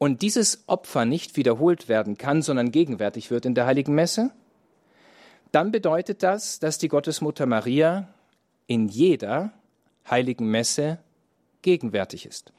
und 0.00 0.22
dieses 0.22 0.64
Opfer 0.66 1.04
nicht 1.04 1.36
wiederholt 1.36 1.88
werden 1.88 2.16
kann, 2.16 2.40
sondern 2.40 2.72
gegenwärtig 2.72 3.30
wird 3.30 3.44
in 3.44 3.54
der 3.54 3.66
heiligen 3.66 3.94
Messe, 3.94 4.30
dann 5.52 5.70
bedeutet 5.70 6.22
das, 6.22 6.58
dass 6.58 6.78
die 6.78 6.88
Gottesmutter 6.88 7.44
Maria 7.44 8.08
in 8.66 8.88
jeder 8.88 9.52
heiligen 10.08 10.50
Messe 10.50 10.98
gegenwärtig 11.60 12.24
ist. 12.24 12.50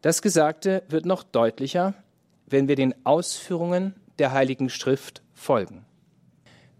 Das 0.00 0.22
Gesagte 0.22 0.82
wird 0.88 1.04
noch 1.04 1.24
deutlicher, 1.24 1.92
wenn 2.46 2.68
wir 2.68 2.76
den 2.76 2.94
Ausführungen 3.04 3.94
der 4.18 4.32
Heiligen 4.32 4.70
Schrift 4.70 5.20
folgen. 5.34 5.84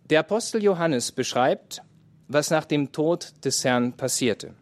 Der 0.08 0.20
Apostel 0.20 0.62
Johannes 0.62 1.12
beschreibt, 1.12 1.82
was 2.28 2.48
nach 2.50 2.64
dem 2.64 2.92
Tod 2.92 3.34
des 3.44 3.62
Herrn 3.62 3.92
passierte. 3.92 4.54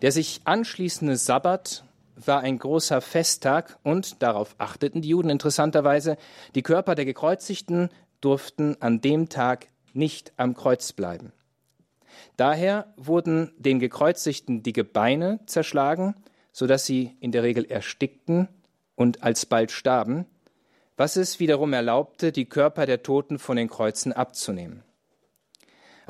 Der 0.00 0.12
sich 0.12 0.40
anschließende 0.44 1.16
Sabbat 1.16 1.84
war 2.26 2.40
ein 2.40 2.58
großer 2.58 3.00
Festtag 3.00 3.78
und, 3.82 4.22
darauf 4.22 4.54
achteten 4.58 5.02
die 5.02 5.08
Juden 5.08 5.30
interessanterweise, 5.30 6.16
die 6.54 6.62
Körper 6.62 6.94
der 6.94 7.04
Gekreuzigten 7.04 7.90
durften 8.20 8.76
an 8.80 9.00
dem 9.00 9.28
Tag 9.28 9.68
nicht 9.92 10.32
am 10.36 10.54
Kreuz 10.54 10.92
bleiben. 10.92 11.32
Daher 12.36 12.92
wurden 12.96 13.52
den 13.56 13.78
Gekreuzigten 13.78 14.62
die 14.62 14.72
Gebeine 14.72 15.40
zerschlagen, 15.46 16.14
sodass 16.52 16.86
sie 16.86 17.16
in 17.20 17.32
der 17.32 17.42
Regel 17.42 17.64
erstickten 17.64 18.48
und 18.94 19.22
alsbald 19.22 19.70
starben, 19.70 20.26
was 20.96 21.16
es 21.16 21.40
wiederum 21.40 21.72
erlaubte, 21.72 22.32
die 22.32 22.44
Körper 22.44 22.86
der 22.86 23.02
Toten 23.02 23.38
von 23.38 23.56
den 23.56 23.68
Kreuzen 23.68 24.12
abzunehmen. 24.12 24.82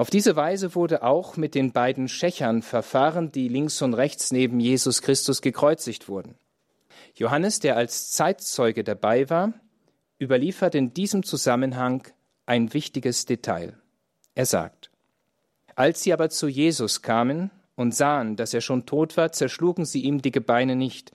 Auf 0.00 0.08
diese 0.08 0.34
Weise 0.34 0.74
wurde 0.74 1.02
auch 1.02 1.36
mit 1.36 1.54
den 1.54 1.72
beiden 1.72 2.08
Schächern 2.08 2.62
verfahren, 2.62 3.32
die 3.32 3.48
links 3.48 3.82
und 3.82 3.92
rechts 3.92 4.32
neben 4.32 4.58
Jesus 4.58 5.02
Christus 5.02 5.42
gekreuzigt 5.42 6.08
wurden. 6.08 6.36
Johannes, 7.16 7.60
der 7.60 7.76
als 7.76 8.10
Zeitzeuge 8.10 8.82
dabei 8.82 9.28
war, 9.28 9.52
überliefert 10.18 10.74
in 10.74 10.94
diesem 10.94 11.22
Zusammenhang 11.22 12.08
ein 12.46 12.72
wichtiges 12.72 13.26
Detail. 13.26 13.76
Er 14.34 14.46
sagt, 14.46 14.90
als 15.76 16.02
sie 16.02 16.14
aber 16.14 16.30
zu 16.30 16.48
Jesus 16.48 17.02
kamen 17.02 17.50
und 17.76 17.94
sahen, 17.94 18.36
dass 18.36 18.54
er 18.54 18.62
schon 18.62 18.86
tot 18.86 19.18
war, 19.18 19.32
zerschlugen 19.32 19.84
sie 19.84 20.00
ihm 20.00 20.22
die 20.22 20.32
Gebeine 20.32 20.76
nicht, 20.76 21.12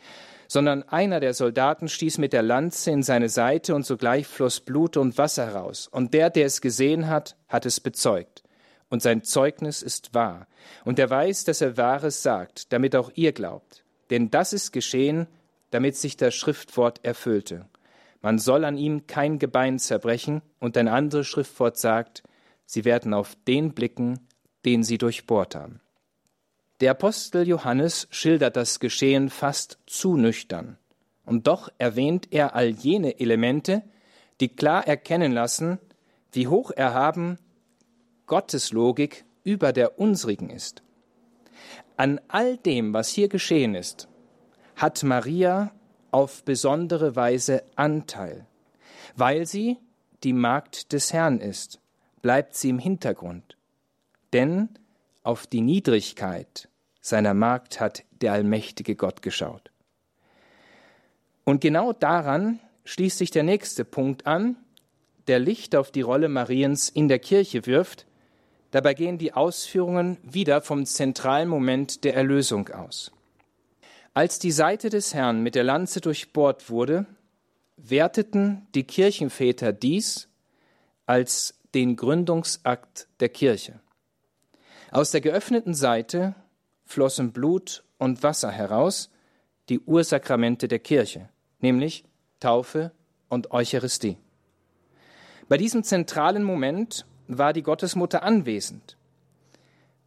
sondern 0.48 0.84
einer 0.84 1.20
der 1.20 1.34
Soldaten 1.34 1.88
stieß 1.88 2.20
mit 2.20 2.34
der 2.34 2.44
Lanze 2.44 2.92
in 2.92 3.02
seine 3.02 3.30
Seite 3.30 3.74
und 3.74 3.84
sogleich 3.84 4.28
floss 4.28 4.60
Blut 4.60 4.96
und 4.96 5.18
Wasser 5.18 5.48
heraus. 5.48 5.88
Und 5.88 6.14
der, 6.14 6.30
der 6.30 6.46
es 6.46 6.62
gesehen 6.62 7.08
hat, 7.08 7.36
hat 7.48 7.66
es 7.66 7.80
bezeugt. 7.80 8.45
Und 8.90 9.02
sein 9.02 9.24
Zeugnis 9.24 9.82
ist 9.82 10.14
wahr. 10.14 10.48
Und 10.84 11.00
er 11.00 11.10
weiß, 11.10 11.44
dass 11.44 11.62
er 11.62 11.78
Wahres 11.78 12.22
sagt, 12.22 12.72
damit 12.72 12.96
auch 12.96 13.12
ihr 13.16 13.32
glaubt. 13.32 13.84
Denn 14.10 14.30
das 14.30 14.54
ist 14.54 14.72
geschehen, 14.72 15.28
damit 15.72 15.98
sich 15.98 16.18
das 16.18 16.36
Schriftwort 16.36 17.04
erfüllte. 17.04 17.68
Man 18.22 18.40
soll 18.40 18.66
an 18.66 18.78
ihm 18.78 19.08
kein 19.08 19.40
Gebein 19.40 19.80
zerbrechen, 19.80 20.42
und 20.60 20.78
ein 20.78 20.88
anderes 20.88 21.28
Schriftwort 21.28 21.78
sagt, 21.78 22.24
sie 22.66 22.86
werden 22.86 23.14
auf 23.14 23.36
den 23.48 23.74
blicken, 23.74 24.20
den 24.66 24.84
sie 24.84 24.98
durchbohrt 24.98 25.56
haben. 25.56 25.82
Der 26.82 26.92
Apostel 26.92 27.48
Johannes 27.48 28.08
schildert 28.12 28.56
das 28.56 28.80
Geschehen 28.80 29.30
fast 29.30 29.80
zu 29.86 30.18
nüchtern. 30.18 30.78
Und 31.26 31.48
doch 31.48 31.70
erwähnt 31.78 32.28
er 32.32 32.56
all 32.56 32.68
jene 32.70 33.20
Elemente, 33.20 33.84
die 34.40 34.50
klar 34.50 34.88
erkennen 34.88 35.32
lassen, 35.32 35.80
wie 36.32 36.48
hoch 36.48 36.72
erhaben 36.72 37.40
Gottes 38.28 38.72
Logik 38.72 39.26
über 39.44 39.74
der 39.74 40.00
unsrigen 40.00 40.50
ist. 40.50 40.82
An 41.98 42.20
all 42.28 42.58
dem, 42.58 42.94
was 42.94 43.10
hier 43.10 43.30
geschehen 43.30 43.76
ist, 43.76 44.08
hat 44.76 45.04
Maria 45.04 45.72
auf 46.12 46.44
besondere 46.44 47.16
Weise 47.16 47.64
Anteil. 47.76 48.46
Weil 49.16 49.46
sie 49.46 49.78
die 50.24 50.34
Magd 50.34 50.92
des 50.92 51.14
Herrn 51.14 51.40
ist, 51.40 51.80
bleibt 52.22 52.56
sie 52.56 52.70
im 52.70 52.80
Hintergrund. 52.80 53.58
Denn 54.34 54.70
auf 55.24 55.48
die 55.48 55.62
Niedrigkeit 55.62 56.70
seiner 57.02 57.34
Magd 57.34 57.80
hat 57.80 58.04
der 58.22 58.34
allmächtige 58.34 58.96
Gott 58.96 59.22
geschaut. 59.22 59.72
Und 61.44 61.62
genau 61.62 61.94
daran 61.94 62.60
schließt 62.86 63.20
sich 63.20 63.32
der 63.32 63.44
nächste 63.44 63.86
Punkt 63.86 64.26
an, 64.26 64.58
der 65.28 65.40
Licht 65.40 65.76
auf 65.76 65.92
die 65.92 66.02
Rolle 66.02 66.30
Mariens 66.30 66.90
in 66.90 67.08
der 67.08 67.20
Kirche 67.20 67.66
wirft. 67.66 68.06
Dabei 68.76 68.94
gehen 68.94 69.18
die 69.18 69.32
Ausführungen 69.32 70.18
wieder 70.22 70.60
vom 70.60 70.86
zentralen 70.86 71.48
Moment 71.48 72.04
der 72.04 72.14
Erlösung 72.14 72.68
aus. 72.68 73.14
Als 74.14 74.38
die 74.38 74.52
Seite 74.52 74.90
des 74.90 75.14
Herrn 75.14 75.42
mit 75.42 75.56
der 75.56 75.64
Lanze 75.64 76.02
durchbohrt 76.02 76.70
wurde, 76.70 77.06
werteten 77.78 78.68
die 78.76 78.84
Kirchenväter 78.84 79.72
dies 79.72 80.28
als 81.06 81.58
den 81.74 81.96
Gründungsakt 81.96 83.08
der 83.22 83.30
Kirche. 83.30 83.80
Aus 84.92 85.12
der 85.12 85.22
geöffneten 85.22 85.74
Seite 85.74 86.36
flossen 86.84 87.32
Blut 87.32 87.86
und 87.98 88.24
Wasser 88.24 88.52
heraus, 88.52 89.10
die 89.70 89.80
Ursakramente 89.80 90.68
der 90.68 90.80
Kirche, 90.80 91.30
nämlich 91.62 92.04
Taufe 92.42 92.92
und 93.30 93.52
Eucharistie. 93.52 94.18
Bei 95.48 95.56
diesem 95.56 95.86
zentralen 95.86 96.44
Moment 96.44 97.06
war 97.28 97.54
die 97.54 97.64
Gottesmutter 97.64 98.24
anwesend. 98.24 98.98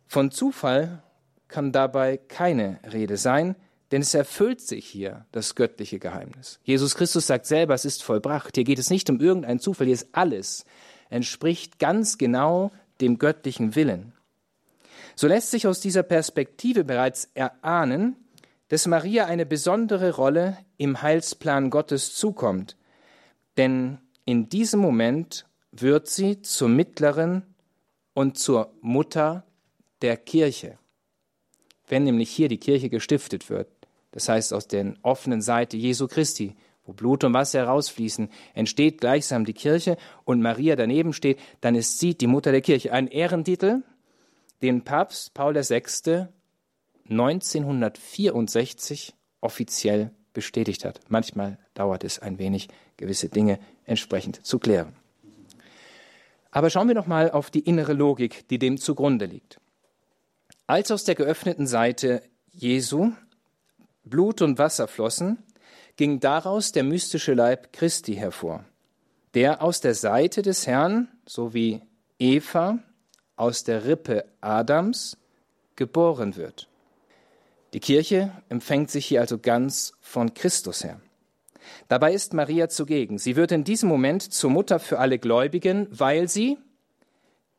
Von 0.06 0.30
Zufall 0.30 1.02
kann 1.48 1.72
dabei 1.72 2.16
keine 2.16 2.80
Rede 2.92 3.16
sein, 3.16 3.56
denn 3.90 4.02
es 4.02 4.14
erfüllt 4.14 4.60
sich 4.60 4.86
hier 4.86 5.24
das 5.32 5.54
göttliche 5.54 5.98
Geheimnis. 5.98 6.60
Jesus 6.62 6.94
Christus 6.94 7.26
sagt 7.26 7.46
selber, 7.46 7.74
es 7.74 7.84
ist 7.84 8.02
vollbracht. 8.02 8.54
Hier 8.54 8.64
geht 8.64 8.78
es 8.78 8.90
nicht 8.90 9.08
um 9.08 9.20
irgendeinen 9.20 9.60
Zufall, 9.60 9.86
hier 9.86 9.94
ist 9.94 10.08
alles, 10.12 10.64
entspricht 11.08 11.78
ganz 11.78 12.18
genau 12.18 12.70
dem 13.00 13.18
göttlichen 13.18 13.74
Willen. 13.74 14.12
So 15.14 15.26
lässt 15.26 15.50
sich 15.50 15.66
aus 15.66 15.80
dieser 15.80 16.02
Perspektive 16.02 16.84
bereits 16.84 17.30
erahnen, 17.34 18.16
dass 18.68 18.86
Maria 18.86 19.24
eine 19.24 19.46
besondere 19.46 20.14
Rolle 20.14 20.58
im 20.76 21.00
Heilsplan 21.00 21.70
Gottes 21.70 22.14
zukommt. 22.14 22.76
Denn 23.56 23.98
in 24.24 24.48
diesem 24.48 24.80
Moment 24.80 25.47
wird 25.72 26.08
sie 26.08 26.42
zur 26.42 26.68
Mittlerin 26.68 27.42
und 28.14 28.38
zur 28.38 28.72
Mutter 28.80 29.44
der 30.02 30.16
Kirche. 30.16 30.78
Wenn 31.86 32.04
nämlich 32.04 32.30
hier 32.30 32.48
die 32.48 32.58
Kirche 32.58 32.90
gestiftet 32.90 33.50
wird, 33.50 33.68
das 34.12 34.28
heißt 34.28 34.52
aus 34.52 34.68
der 34.68 34.94
offenen 35.02 35.42
Seite 35.42 35.76
Jesu 35.76 36.08
Christi, 36.08 36.56
wo 36.84 36.92
Blut 36.92 37.24
und 37.24 37.34
Wasser 37.34 37.60
herausfließen, 37.60 38.30
entsteht 38.54 39.00
gleichsam 39.00 39.44
die 39.44 39.52
Kirche 39.52 39.96
und 40.24 40.40
Maria 40.40 40.76
daneben 40.76 41.12
steht, 41.12 41.38
dann 41.60 41.74
ist 41.74 41.98
sie 41.98 42.16
die 42.16 42.26
Mutter 42.26 42.50
der 42.50 42.62
Kirche. 42.62 42.92
Ein 42.92 43.08
Ehrentitel, 43.08 43.82
den 44.62 44.84
Papst 44.84 45.34
Paul 45.34 45.54
VI. 45.54 46.28
1964 47.10 49.14
offiziell 49.40 50.10
bestätigt 50.32 50.84
hat. 50.84 51.00
Manchmal 51.08 51.58
dauert 51.74 52.04
es 52.04 52.18
ein 52.18 52.38
wenig, 52.38 52.68
gewisse 52.96 53.30
Dinge 53.30 53.58
entsprechend 53.84 54.44
zu 54.44 54.58
klären. 54.58 54.97
Aber 56.58 56.70
schauen 56.70 56.88
wir 56.88 56.96
noch 56.96 57.06
mal 57.06 57.30
auf 57.30 57.52
die 57.52 57.60
innere 57.60 57.92
Logik, 57.92 58.48
die 58.48 58.58
dem 58.58 58.78
zugrunde 58.78 59.26
liegt. 59.26 59.60
Als 60.66 60.90
aus 60.90 61.04
der 61.04 61.14
geöffneten 61.14 61.68
Seite 61.68 62.20
Jesu 62.50 63.12
Blut 64.02 64.42
und 64.42 64.58
Wasser 64.58 64.88
flossen, 64.88 65.38
ging 65.94 66.18
daraus 66.18 66.72
der 66.72 66.82
mystische 66.82 67.34
Leib 67.34 67.72
Christi 67.72 68.16
hervor, 68.16 68.64
der 69.34 69.62
aus 69.62 69.80
der 69.80 69.94
Seite 69.94 70.42
des 70.42 70.66
Herrn, 70.66 71.06
so 71.26 71.54
wie 71.54 71.80
Eva 72.18 72.80
aus 73.36 73.62
der 73.62 73.84
Rippe 73.84 74.24
Adams, 74.40 75.16
geboren 75.76 76.34
wird. 76.34 76.68
Die 77.72 77.78
Kirche 77.78 78.32
empfängt 78.48 78.90
sich 78.90 79.06
hier 79.06 79.20
also 79.20 79.38
ganz 79.38 79.92
von 80.00 80.34
Christus 80.34 80.82
her. 80.82 81.00
Dabei 81.88 82.12
ist 82.12 82.34
Maria 82.34 82.68
zugegen. 82.68 83.18
Sie 83.18 83.36
wird 83.36 83.52
in 83.52 83.64
diesem 83.64 83.88
Moment 83.88 84.22
zur 84.22 84.50
Mutter 84.50 84.78
für 84.78 84.98
alle 84.98 85.18
Gläubigen, 85.18 85.86
weil 85.90 86.28
sie 86.28 86.58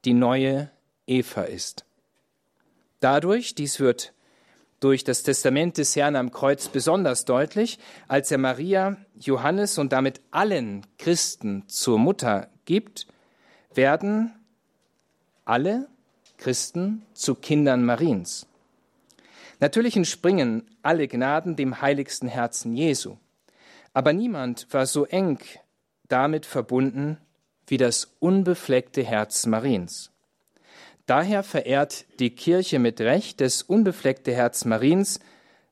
die 0.06 0.13
neue 0.13 0.72
Eva 1.08 1.43
ist. 1.43 1.86
Dadurch, 3.00 3.56
dies 3.56 3.80
wird 3.80 4.13
durch 4.80 5.04
das 5.04 5.24
Testament 5.24 5.78
des 5.78 5.95
Herrn 5.95 6.15
am 6.15 6.32
Kreuz 6.32 6.67
besonders 6.67 7.26
deutlich, 7.26 7.80
als 8.08 8.32
er 8.32 8.38
Maria, 8.38 8.98
Johannes 9.19 9.78
und 9.78 9.91
damit 9.91 10.22
allen 10.32 10.86
Christen 10.98 11.67
zur 11.67 12.00
Mutter 12.00 12.50
gibt, 12.65 13.08
werden 13.74 14.34
alle 15.45 15.88
Christen 16.38 17.06
zu 17.13 17.36
Kindern 17.36 17.84
Mariens. 17.84 18.48
Natürlich 19.60 19.98
entspringen 19.98 20.63
alle 20.82 21.08
Gnaden 21.08 21.56
dem 21.56 21.82
heiligsten 21.82 22.30
Herzen 22.30 22.74
Jesu, 22.74 23.17
aber 23.93 24.13
niemand 24.13 24.67
war 24.71 24.86
so 24.86 25.06
eng 25.06 25.39
damit 26.08 26.45
verbunden 26.45 27.17
wie 27.67 27.78
das 27.78 28.15
unbefleckte 28.19 29.04
Herz 29.04 29.45
Mariens. 29.45 30.12
Daher 31.06 31.43
verehrt 31.43 32.06
die 32.19 32.32
Kirche 32.32 32.80
mit 32.80 33.02
Recht 33.02 33.41
das 33.41 33.62
unbefleckte 33.62 34.34
Herz 34.34 34.65
Mariens, 34.65 35.19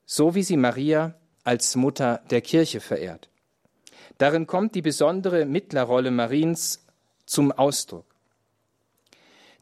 so 0.06 0.36
wie 0.36 0.44
sie 0.44 0.58
Maria 0.58 1.16
als 1.44 1.76
Mutter 1.76 2.22
der 2.30 2.42
Kirche 2.42 2.80
verehrt. 2.80 3.30
Darin 4.18 4.48
kommt 4.48 4.74
die 4.76 4.82
besondere 4.82 5.46
Mittlerrolle 5.46 6.12
Mariens 6.12 6.86
zum 7.26 7.52
Ausdruck. 7.52 8.06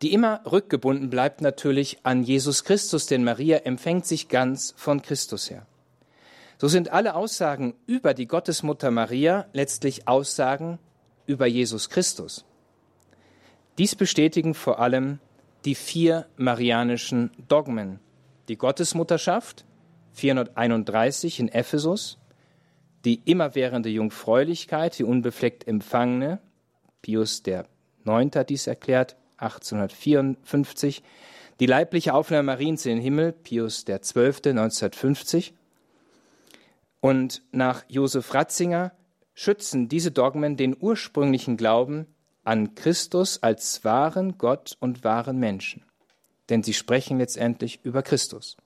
Die 0.02 0.13
immer 0.13 0.41
rückgebunden 0.50 1.10
bleibt 1.10 1.41
natürlich 1.41 2.00
an 2.04 2.24
Jesus 2.24 2.63
Christus, 2.63 3.06
denn 3.06 3.24
Maria 3.24 3.60
empfängt 3.60 4.06
sich 4.06 4.30
ganz 4.30 4.74
von 4.78 5.02
Christus 5.02 5.50
her. 5.50 5.65
So 6.58 6.68
sind 6.68 6.91
alle 6.91 7.15
Aussagen 7.15 7.74
über 7.86 8.13
die 8.13 8.28
Gottesmutter 8.28 8.91
Maria 8.91 9.48
letztlich 9.54 10.08
Aussagen 10.08 10.80
über 11.26 11.46
Jesus 11.46 11.89
Christus. 11.89 12.46
Dies 13.78 13.96
bestätigen 13.96 14.54
vor 14.54 14.80
allem 14.80 15.20
die 15.65 15.76
vier 15.76 16.28
marianischen 16.38 17.32
Dogmen. 17.48 18.00
Die 18.48 18.58
Gottesmutterschaft, 18.58 19.65
431 20.13 21.39
in 21.39 21.50
Ephesus, 21.50 22.20
die 23.04 23.22
immerwährende 23.26 23.89
Jungfräulichkeit, 23.89 24.98
die 24.98 25.04
unbefleckt 25.04 25.68
empfangene, 25.68 26.39
Pius 27.02 27.44
der 27.44 27.65
Neunte 28.04 28.39
hat 28.39 28.50
dies 28.50 28.68
erklärt, 28.68 29.18
1854, 29.38 31.04
die 31.60 31.65
leibliche 31.65 32.13
Aufnahme 32.13 32.44
Mariens 32.44 32.86
in 32.86 32.96
den 32.96 33.02
Himmel, 33.02 33.32
Pius 33.32 33.86
der 33.86 34.02
Zwölfte, 34.02 34.52
1950. 34.52 35.54
Und 37.06 37.44
nach 37.52 37.86
Josef 37.88 38.34
Ratzinger 38.34 38.91
schützen 39.36 39.88
diese 39.88 40.10
Dogmen 40.10 40.58
den 40.58 40.76
ursprünglichen 40.80 41.56
Glauben 41.56 42.08
an 42.44 42.74
Christus 42.74 43.44
als 43.44 43.84
wahren 43.84 44.39
Gott 44.39 44.76
und 44.80 45.04
wahren 45.04 45.38
Menschen. 45.38 45.86
Denn 46.50 46.63
sie 46.63 46.74
sprechen 46.74 47.20
letztendlich 47.20 47.80
über 47.84 48.02
Christus. 48.02 48.58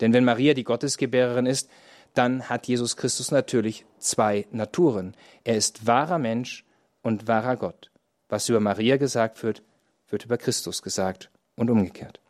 Denn 0.00 0.12
wenn 0.12 0.24
Maria 0.24 0.54
die 0.54 0.62
Gottesgebärerin 0.62 1.46
ist, 1.46 1.68
dann 2.14 2.48
hat 2.48 2.68
Jesus 2.68 2.96
Christus 2.96 3.32
natürlich 3.32 3.84
zwei 3.98 4.46
Naturen. 4.52 5.16
Er 5.42 5.56
ist 5.56 5.88
wahrer 5.88 6.18
Mensch 6.18 6.64
und 7.02 7.26
wahrer 7.26 7.56
Gott. 7.56 7.90
Was 8.28 8.48
über 8.48 8.60
Maria 8.60 8.96
gesagt 8.96 9.42
wird, 9.42 9.64
wird 10.08 10.24
über 10.24 10.38
Christus 10.38 10.82
gesagt 10.82 11.30
und 11.56 11.68
umgekehrt. 11.68 12.20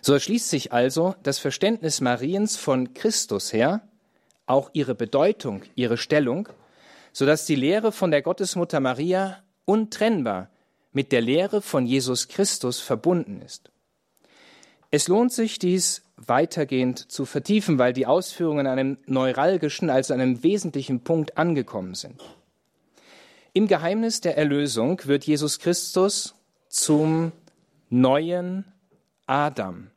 So 0.00 0.12
erschließt 0.12 0.48
sich 0.48 0.72
also 0.72 1.16
das 1.24 1.40
Verständnis 1.40 2.00
Mariens 2.00 2.56
von 2.56 2.94
Christus 2.94 3.52
her, 3.52 3.82
auch 4.46 4.70
ihre 4.72 4.94
Bedeutung, 4.94 5.62
ihre 5.74 5.96
Stellung, 5.96 6.48
so 7.12 7.26
dass 7.26 7.46
die 7.46 7.56
Lehre 7.56 7.92
von 7.92 8.10
der 8.10 8.22
Gottesmutter 8.22 8.80
Maria 8.80 9.42
untrennbar 9.64 10.50
mit 10.92 11.12
der 11.12 11.20
Lehre 11.20 11.62
von 11.62 11.86
Jesus 11.86 12.28
Christus 12.28 12.80
verbunden 12.80 13.40
ist. 13.42 13.70
Es 14.90 15.08
lohnt 15.08 15.32
sich, 15.32 15.58
dies 15.58 16.02
weitergehend 16.16 17.10
zu 17.10 17.24
vertiefen, 17.24 17.78
weil 17.78 17.94
die 17.94 18.06
Ausführungen 18.06 18.66
an 18.66 18.78
einem 18.78 18.98
neuralgischen, 19.06 19.88
also 19.88 20.12
einem 20.12 20.42
wesentlichen 20.42 21.00
Punkt 21.00 21.38
angekommen 21.38 21.94
sind. 21.94 22.20
Im 23.54 23.68
Geheimnis 23.68 24.20
der 24.20 24.36
Erlösung 24.36 25.00
wird 25.04 25.24
Jesus 25.24 25.58
Christus 25.58 26.34
zum 26.68 27.32
neuen 27.88 28.64
Adam. 29.26 29.91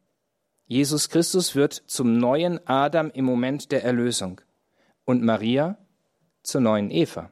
Jesus 0.68 1.10
Christus 1.10 1.56
wird 1.56 1.74
zum 1.74 2.18
neuen 2.18 2.60
Adam 2.68 3.12
im 3.12 3.26
Moment 3.26 3.72
der 3.72 3.84
Erlösung 3.84 4.42
und 5.06 5.22
Maria 5.22 5.78
zur 6.42 6.62
neuen 6.62 6.90
Eva. 6.90 7.30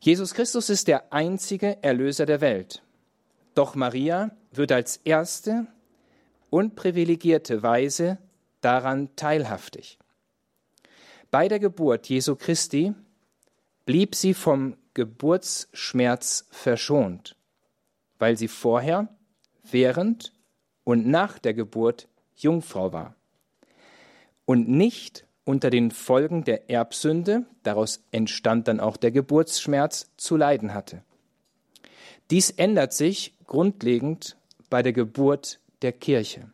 Jesus 0.00 0.34
Christus 0.34 0.70
ist 0.70 0.88
der 0.88 1.12
einzige 1.12 1.82
Erlöser 1.82 2.26
der 2.26 2.40
Welt. 2.40 2.82
Doch 3.54 3.76
Maria 3.76 4.36
wird 4.50 4.72
als 4.72 4.96
erste 4.98 5.68
und 6.50 6.74
privilegierte 6.74 7.62
Weise 7.62 8.18
daran 8.60 9.14
teilhaftig. 9.14 9.98
Bei 11.30 11.46
der 11.46 11.60
Geburt 11.60 12.08
Jesu 12.08 12.34
Christi 12.34 12.92
blieb 13.86 14.16
sie 14.16 14.34
vom 14.34 14.76
Geburtsschmerz 14.94 16.48
verschont, 16.50 17.36
weil 18.18 18.36
sie 18.36 18.48
vorher, 18.48 19.08
während 19.62 20.33
und 20.84 21.06
nach 21.06 21.38
der 21.38 21.54
Geburt 21.54 22.08
Jungfrau 22.36 22.92
war 22.92 23.14
und 24.44 24.68
nicht 24.68 25.26
unter 25.44 25.70
den 25.70 25.90
Folgen 25.90 26.44
der 26.44 26.70
Erbsünde, 26.70 27.44
daraus 27.62 28.02
entstand 28.12 28.68
dann 28.68 28.80
auch 28.80 28.96
der 28.96 29.10
Geburtsschmerz, 29.10 30.10
zu 30.16 30.36
leiden 30.36 30.72
hatte. 30.72 31.02
Dies 32.30 32.50
ändert 32.50 32.92
sich 32.94 33.34
grundlegend 33.46 34.36
bei 34.70 34.82
der 34.82 34.92
Geburt 34.92 35.60
der 35.82 35.92
Kirche. 35.92 36.50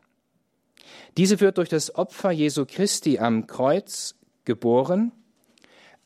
Diese 1.16 1.40
wird 1.40 1.58
durch 1.58 1.68
das 1.68 1.94
Opfer 1.94 2.32
Jesu 2.32 2.66
Christi 2.66 3.18
am 3.18 3.46
Kreuz 3.46 4.16
geboren, 4.44 5.12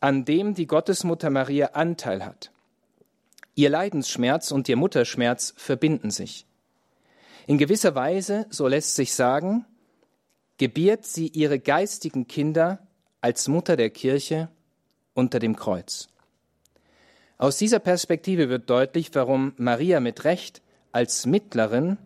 an 0.01 0.27
dem 0.27 0.55
die 0.55 0.67
Gottesmutter 0.67 1.31
Maria 1.31 1.69
Anteil 1.69 2.25
hat. 2.25 2.51
Ihr 3.55 3.71
Leidensschmerz 3.71 4.51
und 4.51 4.69
ihr 4.69 4.77
Mutterschmerz 4.77 5.55
verbinden 5.57 6.11
sich. 6.11 6.47
In 7.47 7.59
gewisser 7.59 7.95
Weise, 7.95 8.47
so 8.51 8.67
lässt 8.69 8.95
sich 8.95 9.13
sagen, 9.13 9.67
gebiert 10.57 11.05
sie 11.05 11.29
ihre 11.29 11.59
geistigen 11.59 12.27
Kinder 12.27 12.87
als 13.21 13.49
Mutter 13.49 13.77
der 13.77 13.91
Kirche 13.91 14.49
unter 15.13 15.39
dem 15.39 15.57
Kreuz. 15.57 16.09
Aus 17.37 17.59
dieser 17.59 17.81
Perspektive 17.81 18.49
wird 18.49 18.71
deutlich, 18.71 19.11
warum 19.15 19.53
Maria 19.57 20.01
mit 20.01 20.25
Recht 20.25 20.63
als 20.93 21.27
Mittlerin 21.27 21.99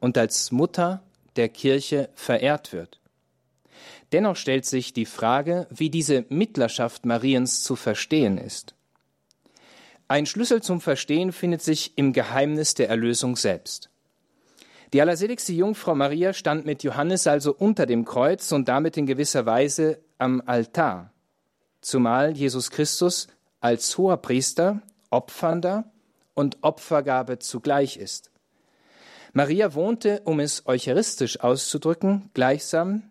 und 0.00 0.16
als 0.18 0.50
Mutter 0.50 1.02
der 1.36 1.48
Kirche 1.48 2.08
verehrt 2.14 2.72
wird. 2.72 2.98
Dennoch 4.12 4.36
stellt 4.36 4.64
sich 4.64 4.92
die 4.92 5.06
Frage, 5.06 5.68
wie 5.70 5.90
diese 5.90 6.24
Mittlerschaft 6.30 7.04
Mariens 7.04 7.62
zu 7.62 7.76
verstehen 7.76 8.38
ist. 8.38 8.74
Ein 10.08 10.26
Schlüssel 10.26 10.62
zum 10.62 10.80
Verstehen 10.80 11.30
findet 11.30 11.62
sich 11.62 11.96
im 11.96 12.12
Geheimnis 12.12 12.74
der 12.74 12.88
Erlösung 12.88 13.36
selbst. 13.36 13.89
Die 14.92 15.00
allerseligste 15.00 15.52
Jungfrau 15.52 15.94
Maria 15.94 16.32
stand 16.32 16.66
mit 16.66 16.82
Johannes 16.82 17.26
also 17.26 17.54
unter 17.54 17.86
dem 17.86 18.04
Kreuz 18.04 18.50
und 18.50 18.68
damit 18.68 18.96
in 18.96 19.06
gewisser 19.06 19.46
Weise 19.46 20.00
am 20.18 20.42
Altar, 20.44 21.12
zumal 21.80 22.36
Jesus 22.36 22.70
Christus 22.70 23.28
als 23.60 23.96
hoher 23.96 24.16
Priester, 24.16 24.82
Opfernder 25.10 25.84
und 26.34 26.58
Opfergabe 26.62 27.38
zugleich 27.38 27.96
ist. 27.96 28.30
Maria 29.32 29.74
wohnte, 29.74 30.22
um 30.24 30.40
es 30.40 30.66
eucharistisch 30.66 31.38
auszudrücken, 31.38 32.30
gleichsam 32.34 33.10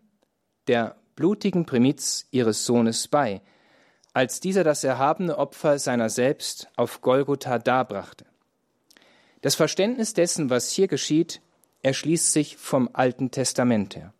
der 0.67 0.97
blutigen 1.15 1.65
Primiz 1.65 2.27
ihres 2.31 2.65
Sohnes 2.65 3.07
bei, 3.07 3.41
als 4.11 4.41
dieser 4.41 4.65
das 4.65 4.83
erhabene 4.83 5.37
Opfer 5.37 5.79
seiner 5.79 6.09
selbst 6.09 6.67
auf 6.75 7.01
Golgotha 7.01 7.57
darbrachte. 7.57 8.25
Das 9.41 9.55
Verständnis 9.55 10.13
dessen, 10.13 10.49
was 10.49 10.71
hier 10.71 10.89
geschieht, 10.89 11.41
erschließt 11.81 12.31
sich 12.31 12.57
vom 12.57 12.89
Alten 12.93 13.31
Testament 13.31 13.95
her. 13.95 14.13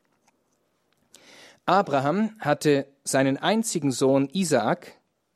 Abraham 1.66 2.32
hatte 2.40 2.88
seinen 3.04 3.38
einzigen 3.38 3.92
Sohn 3.92 4.28
Isaak 4.34 4.94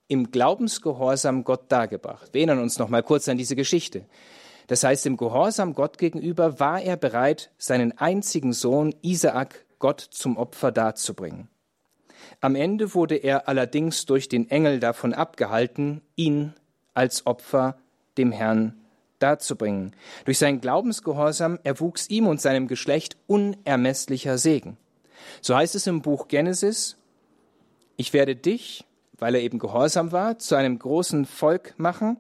im 0.08 0.32
Glaubensgehorsam 0.32 1.44
Gott 1.44 1.72
dargebracht. 1.72 2.34
Wir 2.34 2.42
erinnern 2.42 2.60
uns 2.60 2.80
noch 2.80 2.90
mal 2.90 3.04
kurz 3.04 3.28
an 3.30 3.38
diese 3.38 3.56
Geschichte. 3.56 4.06
Das 4.68 4.84
heißt, 4.84 5.06
im 5.06 5.18
Gehorsam 5.18 5.74
Gott 5.74 5.98
gegenüber 5.98 6.60
war 6.60 6.82
er 6.82 6.98
bereit, 6.98 7.52
seinen 7.58 7.98
einzigen 7.98 8.54
Sohn 8.54 8.96
Isaak 9.02 9.66
Gott 9.80 10.00
zum 10.00 10.38
Opfer 10.38 10.72
darzubringen. 10.72 11.50
Am 12.42 12.56
Ende 12.56 12.94
wurde 12.94 13.16
er 13.16 13.48
allerdings 13.48 14.06
durch 14.06 14.30
den 14.30 14.50
Engel 14.50 14.80
davon 14.80 15.14
abgehalten, 15.14 16.02
ihn 16.16 16.54
als 16.94 17.26
Opfer 17.26 17.78
dem 18.18 18.32
Herrn 18.32 18.83
darzubringen. 19.24 19.96
Durch 20.26 20.38
seinen 20.38 20.62
Glaubensgehorsam 20.62 21.58
erwuchs 21.64 22.10
ihm 22.10 22.28
und 22.28 22.42
seinem 22.42 22.68
Geschlecht 22.68 23.18
unermesslicher 23.26 24.38
Segen. 24.38 24.78
So 25.42 25.56
heißt 25.56 25.76
es 25.76 25.88
im 25.88 26.02
Buch 26.02 26.28
Genesis, 26.28 26.98
ich 27.96 28.14
werde 28.14 28.36
dich, 28.36 28.86
weil 29.18 29.36
er 29.36 29.42
eben 29.42 29.60
gehorsam 29.60 30.12
war, 30.12 30.38
zu 30.38 30.56
einem 30.56 30.78
großen 30.78 31.26
Volk 31.26 31.76
machen, 31.78 32.18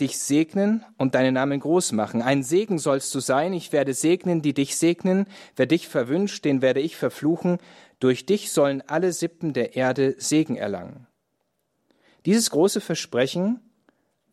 dich 0.00 0.18
segnen 0.18 0.84
und 0.98 1.14
deinen 1.14 1.34
Namen 1.34 1.60
groß 1.60 1.92
machen. 1.92 2.22
Ein 2.22 2.42
Segen 2.42 2.78
sollst 2.78 3.14
du 3.14 3.20
sein, 3.20 3.52
ich 3.52 3.72
werde 3.72 3.94
segnen, 3.94 4.42
die 4.42 4.54
dich 4.54 4.76
segnen, 4.76 5.26
wer 5.56 5.66
dich 5.66 5.88
verwünscht, 5.88 6.44
den 6.44 6.62
werde 6.62 6.80
ich 6.80 6.96
verfluchen, 6.96 7.58
durch 8.00 8.26
dich 8.26 8.50
sollen 8.50 8.82
alle 8.86 9.12
Sippen 9.12 9.52
der 9.52 9.76
Erde 9.76 10.16
Segen 10.18 10.56
erlangen. 10.56 11.06
Dieses 12.26 12.50
große 12.50 12.80
Versprechen 12.80 13.60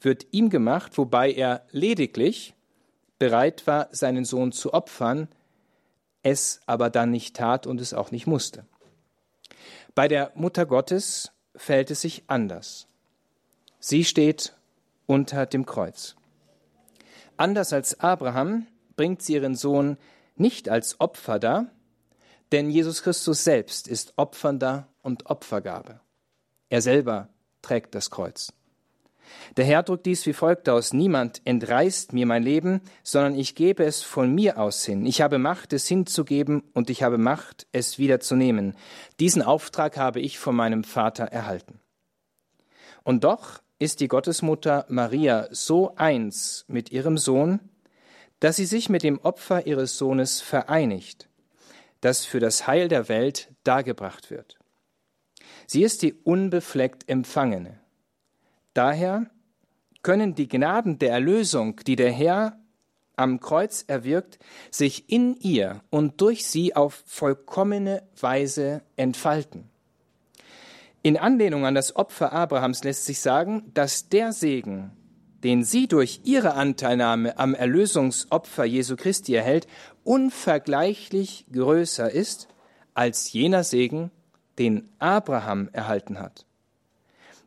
wird 0.01 0.27
ihm 0.31 0.49
gemacht, 0.49 0.97
wobei 0.97 1.31
er 1.31 1.65
lediglich 1.71 2.55
bereit 3.19 3.67
war, 3.67 3.87
seinen 3.91 4.25
Sohn 4.25 4.51
zu 4.51 4.73
opfern, 4.73 5.27
es 6.23 6.61
aber 6.65 6.89
dann 6.89 7.11
nicht 7.11 7.35
tat 7.35 7.67
und 7.67 7.79
es 7.79 7.93
auch 7.93 8.11
nicht 8.11 8.27
musste. 8.27 8.65
Bei 9.95 10.07
der 10.07 10.31
Mutter 10.35 10.65
Gottes 10.65 11.31
fällt 11.55 11.91
es 11.91 12.01
sich 12.01 12.23
anders. 12.27 12.87
Sie 13.79 14.03
steht 14.03 14.55
unter 15.05 15.45
dem 15.45 15.65
Kreuz. 15.65 16.15
Anders 17.37 17.73
als 17.73 17.99
Abraham 17.99 18.67
bringt 18.95 19.21
sie 19.21 19.33
ihren 19.33 19.55
Sohn 19.55 19.97
nicht 20.35 20.69
als 20.69 20.99
Opfer 20.99 21.39
dar, 21.39 21.67
denn 22.51 22.69
Jesus 22.69 23.03
Christus 23.03 23.43
selbst 23.43 23.87
ist 23.87 24.13
Opfernder 24.17 24.87
und 25.01 25.27
Opfergabe. 25.27 25.99
Er 26.69 26.81
selber 26.81 27.29
trägt 27.61 27.95
das 27.95 28.09
Kreuz. 28.09 28.53
Der 29.57 29.65
Herr 29.65 29.83
drückt 29.83 30.05
dies 30.05 30.25
wie 30.25 30.33
folgt 30.33 30.69
aus, 30.69 30.93
niemand 30.93 31.41
entreißt 31.45 32.13
mir 32.13 32.25
mein 32.25 32.43
Leben, 32.43 32.81
sondern 33.03 33.35
ich 33.35 33.55
gebe 33.55 33.83
es 33.83 34.01
von 34.01 34.33
mir 34.33 34.57
aus 34.57 34.85
hin. 34.85 35.05
Ich 35.05 35.21
habe 35.21 35.37
Macht, 35.37 35.73
es 35.73 35.87
hinzugeben, 35.87 36.63
und 36.73 36.89
ich 36.89 37.03
habe 37.03 37.17
Macht, 37.17 37.67
es 37.71 37.99
wiederzunehmen. 37.99 38.75
Diesen 39.19 39.41
Auftrag 39.41 39.97
habe 39.97 40.21
ich 40.21 40.39
von 40.39 40.55
meinem 40.55 40.83
Vater 40.83 41.25
erhalten. 41.25 41.79
Und 43.03 43.23
doch 43.23 43.61
ist 43.79 43.99
die 43.99 44.07
Gottesmutter 44.07 44.85
Maria 44.87 45.47
so 45.51 45.95
eins 45.95 46.65
mit 46.67 46.91
ihrem 46.91 47.17
Sohn, 47.17 47.59
dass 48.39 48.55
sie 48.55 48.65
sich 48.65 48.89
mit 48.89 49.03
dem 49.03 49.19
Opfer 49.19 49.67
ihres 49.67 49.97
Sohnes 49.97 50.39
vereinigt, 50.39 51.27
das 51.99 52.25
für 52.25 52.39
das 52.39 52.67
Heil 52.67 52.87
der 52.87 53.09
Welt 53.09 53.49
dargebracht 53.63 54.31
wird. 54.31 54.57
Sie 55.67 55.83
ist 55.83 56.03
die 56.03 56.13
unbefleckt 56.13 57.09
Empfangene. 57.09 57.80
Daher 58.73 59.29
können 60.03 60.35
die 60.35 60.47
Gnaden 60.47 60.99
der 60.99 61.11
Erlösung, 61.11 61.81
die 61.85 61.95
der 61.95 62.11
Herr 62.11 62.57
am 63.15 63.39
Kreuz 63.39 63.83
erwirkt, 63.87 64.39
sich 64.71 65.09
in 65.09 65.35
ihr 65.35 65.81
und 65.89 66.21
durch 66.21 66.45
sie 66.45 66.75
auf 66.75 67.03
vollkommene 67.05 68.03
Weise 68.19 68.81
entfalten. 68.95 69.69
In 71.03 71.17
Anlehnung 71.17 71.65
an 71.65 71.75
das 71.75 71.95
Opfer 71.95 72.31
Abrahams 72.31 72.83
lässt 72.83 73.05
sich 73.05 73.19
sagen, 73.19 73.71
dass 73.73 74.09
der 74.09 74.33
Segen, 74.33 74.91
den 75.43 75.63
sie 75.63 75.87
durch 75.87 76.21
ihre 76.23 76.53
Anteilnahme 76.53 77.37
am 77.39 77.55
Erlösungsopfer 77.55 78.65
Jesu 78.65 78.95
Christi 78.95 79.33
erhält, 79.33 79.67
unvergleichlich 80.03 81.47
größer 81.51 82.11
ist 82.11 82.47
als 82.93 83.33
jener 83.33 83.63
Segen, 83.63 84.11
den 84.59 84.89
Abraham 84.99 85.69
erhalten 85.71 86.19
hat. 86.19 86.45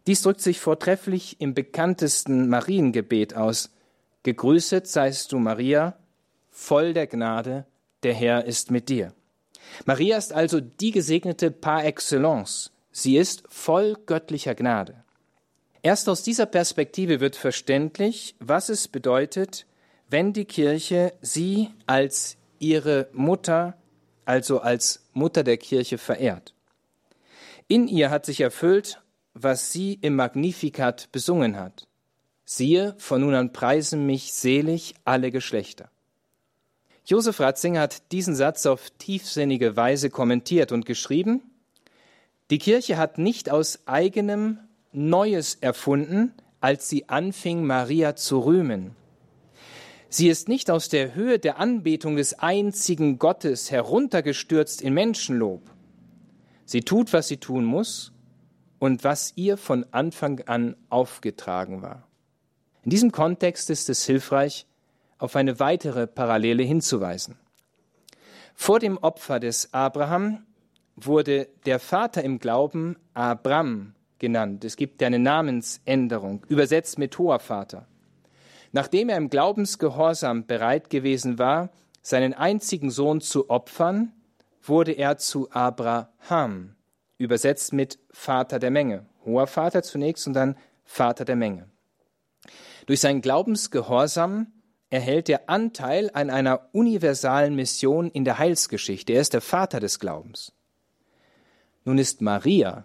Dies 0.06 0.22
drückt 0.22 0.40
sich 0.40 0.60
vortrefflich 0.60 1.40
im 1.40 1.54
bekanntesten 1.54 2.48
Mariengebet 2.48 3.34
aus. 3.34 3.70
Gegrüßet 4.22 4.86
seist 4.86 5.32
du, 5.32 5.38
Maria, 5.38 5.96
voll 6.50 6.92
der 6.92 7.06
Gnade, 7.06 7.66
der 8.02 8.14
Herr 8.14 8.44
ist 8.44 8.70
mit 8.70 8.88
dir. 8.88 9.14
Maria 9.86 10.18
ist 10.18 10.32
also 10.32 10.60
die 10.60 10.90
gesegnete 10.90 11.50
par 11.50 11.84
excellence. 11.84 12.70
Sie 12.92 13.16
ist 13.16 13.44
voll 13.48 13.96
göttlicher 14.06 14.54
Gnade. 14.54 15.02
Erst 15.82 16.08
aus 16.08 16.22
dieser 16.22 16.46
Perspektive 16.46 17.20
wird 17.20 17.36
verständlich, 17.36 18.36
was 18.40 18.68
es 18.68 18.88
bedeutet, 18.88 19.66
wenn 20.08 20.32
die 20.32 20.44
Kirche 20.44 21.12
sie 21.20 21.70
als 21.86 22.36
ihre 22.58 23.08
Mutter, 23.12 23.76
also 24.24 24.60
als 24.60 25.06
Mutter 25.12 25.44
der 25.44 25.56
Kirche 25.56 25.98
verehrt. 25.98 26.54
In 27.68 27.88
ihr 27.88 28.10
hat 28.10 28.26
sich 28.26 28.40
erfüllt, 28.40 29.02
was 29.34 29.72
sie 29.72 29.98
im 30.00 30.14
Magnificat 30.14 31.10
besungen 31.10 31.56
hat. 31.56 31.88
Siehe, 32.44 32.94
von 32.98 33.20
nun 33.20 33.34
an 33.34 33.52
preisen 33.52 34.06
mich 34.06 34.32
selig 34.32 34.94
alle 35.04 35.30
Geschlechter. 35.30 35.90
Josef 37.04 37.40
Ratzinger 37.40 37.80
hat 37.80 38.12
diesen 38.12 38.34
Satz 38.34 38.64
auf 38.64 38.90
tiefsinnige 38.98 39.76
Weise 39.76 40.08
kommentiert 40.08 40.72
und 40.72 40.86
geschrieben, 40.86 41.42
die 42.50 42.58
Kirche 42.58 42.96
hat 42.96 43.18
nicht 43.18 43.50
aus 43.50 43.80
eigenem 43.86 44.58
Neues 44.92 45.56
erfunden, 45.56 46.32
als 46.60 46.88
sie 46.88 47.08
anfing, 47.08 47.64
Maria 47.64 48.16
zu 48.16 48.38
rühmen. 48.38 48.94
Sie 50.08 50.28
ist 50.28 50.48
nicht 50.48 50.70
aus 50.70 50.88
der 50.88 51.14
Höhe 51.14 51.38
der 51.38 51.58
Anbetung 51.58 52.16
des 52.16 52.38
einzigen 52.38 53.18
Gottes 53.18 53.70
heruntergestürzt 53.70 54.80
in 54.80 54.94
Menschenlob. 54.94 55.62
Sie 56.64 56.82
tut, 56.82 57.12
was 57.12 57.28
sie 57.28 57.38
tun 57.38 57.64
muss 57.64 58.13
und 58.84 59.02
was 59.02 59.32
ihr 59.36 59.56
von 59.56 59.86
Anfang 59.92 60.40
an 60.40 60.76
aufgetragen 60.90 61.80
war. 61.80 62.06
In 62.82 62.90
diesem 62.90 63.12
Kontext 63.12 63.70
ist 63.70 63.88
es 63.88 64.04
hilfreich, 64.04 64.66
auf 65.16 65.36
eine 65.36 65.58
weitere 65.58 66.06
Parallele 66.06 66.64
hinzuweisen. 66.64 67.38
Vor 68.54 68.80
dem 68.80 68.98
Opfer 68.98 69.40
des 69.40 69.72
Abraham 69.72 70.44
wurde 70.96 71.48
der 71.64 71.78
Vater 71.78 72.22
im 72.22 72.38
Glauben 72.38 72.96
Abram 73.14 73.94
genannt. 74.18 74.66
Es 74.66 74.76
gibt 74.76 75.02
eine 75.02 75.18
Namensänderung, 75.18 76.44
übersetzt 76.48 76.98
mit 76.98 77.16
hoher 77.16 77.40
Vater. 77.40 77.86
Nachdem 78.72 79.08
er 79.08 79.16
im 79.16 79.30
Glaubensgehorsam 79.30 80.44
bereit 80.44 80.90
gewesen 80.90 81.38
war, 81.38 81.70
seinen 82.02 82.34
einzigen 82.34 82.90
Sohn 82.90 83.22
zu 83.22 83.48
opfern, 83.48 84.12
wurde 84.62 84.92
er 84.92 85.16
zu 85.16 85.50
Abraham, 85.52 86.73
übersetzt 87.24 87.72
mit 87.72 87.98
Vater 88.10 88.58
der 88.58 88.70
Menge. 88.70 89.06
Hoher 89.24 89.46
Vater 89.46 89.82
zunächst 89.82 90.26
und 90.26 90.34
dann 90.34 90.56
Vater 90.84 91.24
der 91.24 91.36
Menge. 91.36 91.68
Durch 92.86 93.00
seinen 93.00 93.22
Glaubensgehorsam 93.22 94.52
erhält 94.90 95.28
er 95.28 95.48
Anteil 95.48 96.10
an 96.12 96.30
einer 96.30 96.68
universalen 96.72 97.54
Mission 97.54 98.10
in 98.10 98.24
der 98.24 98.38
Heilsgeschichte. 98.38 99.12
Er 99.12 99.22
ist 99.22 99.32
der 99.32 99.40
Vater 99.40 99.80
des 99.80 99.98
Glaubens. 99.98 100.52
Nun 101.84 101.98
ist 101.98 102.20
Maria 102.20 102.84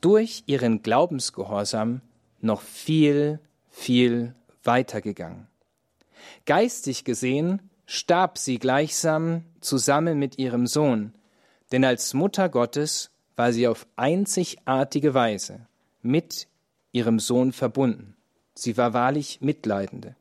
durch 0.00 0.44
ihren 0.46 0.82
Glaubensgehorsam 0.82 2.02
noch 2.40 2.60
viel, 2.60 3.40
viel 3.68 4.34
weitergegangen. 4.62 5.48
Geistig 6.44 7.04
gesehen 7.04 7.70
starb 7.86 8.38
sie 8.38 8.58
gleichsam 8.58 9.44
zusammen 9.60 10.18
mit 10.18 10.38
ihrem 10.38 10.66
Sohn, 10.66 11.12
denn 11.72 11.84
als 11.84 12.14
Mutter 12.14 12.48
Gottes 12.48 13.10
war 13.34 13.52
sie 13.52 13.68
auf 13.68 13.86
einzigartige 13.96 15.14
Weise 15.14 15.66
mit 16.02 16.48
ihrem 16.92 17.18
Sohn 17.18 17.52
verbunden. 17.52 18.16
Sie 18.54 18.76
war 18.76 18.94
wahrlich 18.94 19.40
Mitleidende. 19.40 20.16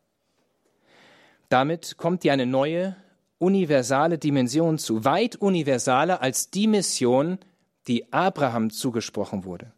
Damit 1.50 1.98
kommt 1.98 2.26
ihr 2.26 2.34
eine 2.34 2.46
neue, 2.46 2.96
universale 3.38 4.18
Dimension 4.18 4.78
zu, 4.78 5.06
weit 5.06 5.38
universaler 5.38 6.22
als 6.22 6.50
die 6.50 6.68
Mission, 6.68 7.38
die 7.88 8.12
Abraham 8.12 8.72
zugesprochen 8.72 9.46
wurde. 9.46 9.72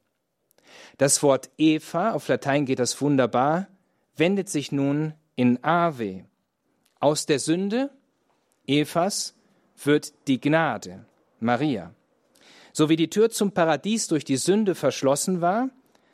Das 0.97 1.21
Wort 1.21 1.49
Eva, 1.57 2.13
auf 2.13 2.27
Latein 2.27 2.65
geht 2.65 2.79
das 2.79 2.99
wunderbar, 3.01 3.67
wendet 4.15 4.49
sich 4.49 4.71
nun 4.71 5.13
in 5.35 5.63
Ave. 5.63 6.25
Aus 6.99 7.25
der 7.25 7.39
Sünde 7.39 7.91
Evas 8.65 9.35
wird 9.83 10.13
die 10.27 10.41
Gnade, 10.41 11.05
Maria. 11.39 11.93
So 12.73 12.89
wie 12.89 12.95
die 12.95 13.09
Tür 13.09 13.29
zum 13.29 13.51
Paradies 13.51 14.07
durch 14.07 14.23
die 14.23 14.37
Sünde 14.37 14.75
verschlossen 14.75 15.41
war, 15.41 15.69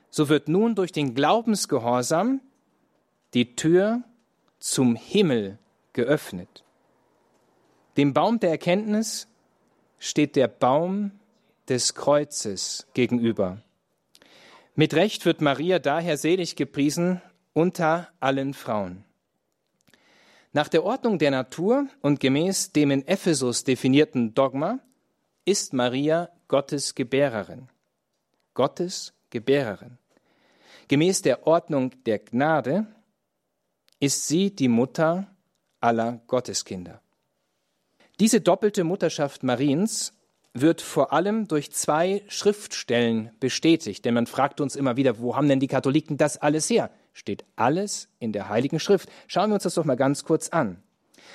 so 0.10 0.30
wird 0.30 0.48
nun 0.48 0.76
durch 0.76 0.92
den 0.92 1.16
Glaubensgehorsam 1.16 2.40
die 3.34 3.56
Tür 3.56 4.04
zum 4.60 4.96
Himmel 4.96 5.58
geöffnet. 5.94 6.64
Dem 7.98 8.14
Baum 8.14 8.40
der 8.40 8.52
Erkenntnis 8.52 9.28
steht 10.00 10.36
der 10.36 10.48
Baum 10.48 11.12
des 11.68 11.96
Kreuzes 11.96 12.88
gegenüber. 12.94 13.62
Mit 14.76 14.94
Recht 14.94 15.26
wird 15.26 15.42
Maria 15.42 15.80
daher 15.80 16.18
selig 16.18 16.56
gepriesen 16.56 17.22
unter 17.54 18.10
allen 18.20 18.54
Frauen. 18.54 19.04
Nach 20.52 20.68
der 20.68 20.84
Ordnung 20.84 21.20
der 21.20 21.32
Natur 21.32 21.88
und 22.02 22.20
gemäß 22.20 22.72
dem 22.72 22.92
in 22.92 23.08
Ephesus 23.08 23.64
definierten 23.64 24.34
Dogma 24.34 24.80
ist 25.46 25.74
Maria 25.74 26.30
Gottes 26.48 26.96
Gebärerin. 26.96 27.70
Gottes 28.54 29.14
Gebärerin. 29.30 29.98
Gemäß 30.88 31.22
der 31.22 31.48
Ordnung 31.48 31.92
der 32.06 32.20
Gnade 32.20 32.88
ist 34.00 34.28
sie 34.28 34.56
die 34.56 34.68
Mutter 34.68 35.28
aller 35.80 36.22
Gotteskinder. 36.28 37.02
Diese 38.20 38.42
doppelte 38.42 38.84
Mutterschaft 38.84 39.44
Mariens 39.44 40.14
wird 40.54 40.82
vor 40.82 41.14
allem 41.14 41.48
durch 41.48 41.72
zwei 41.72 42.24
Schriftstellen 42.28 43.32
bestätigt, 43.40 44.06
denn 44.06 44.14
man 44.14 44.28
fragt 44.28 44.62
uns 44.62 44.76
immer 44.76 44.98
wieder, 44.98 45.20
wo 45.20 45.36
haben 45.36 45.50
denn 45.50 45.60
die 45.60 45.68
Katholiken 45.68 46.18
das 46.18 46.38
alles 46.38 46.70
her? 46.70 46.92
Steht 47.12 47.44
alles 47.56 48.08
in 48.20 48.34
der 48.34 48.50
Heiligen 48.50 48.80
Schrift. 48.80 49.10
Schauen 49.28 49.50
wir 49.50 49.56
uns 49.56 49.64
das 49.64 49.74
doch 49.74 49.86
mal 49.86 49.96
ganz 49.96 50.24
kurz 50.24 50.50
an. 50.50 50.82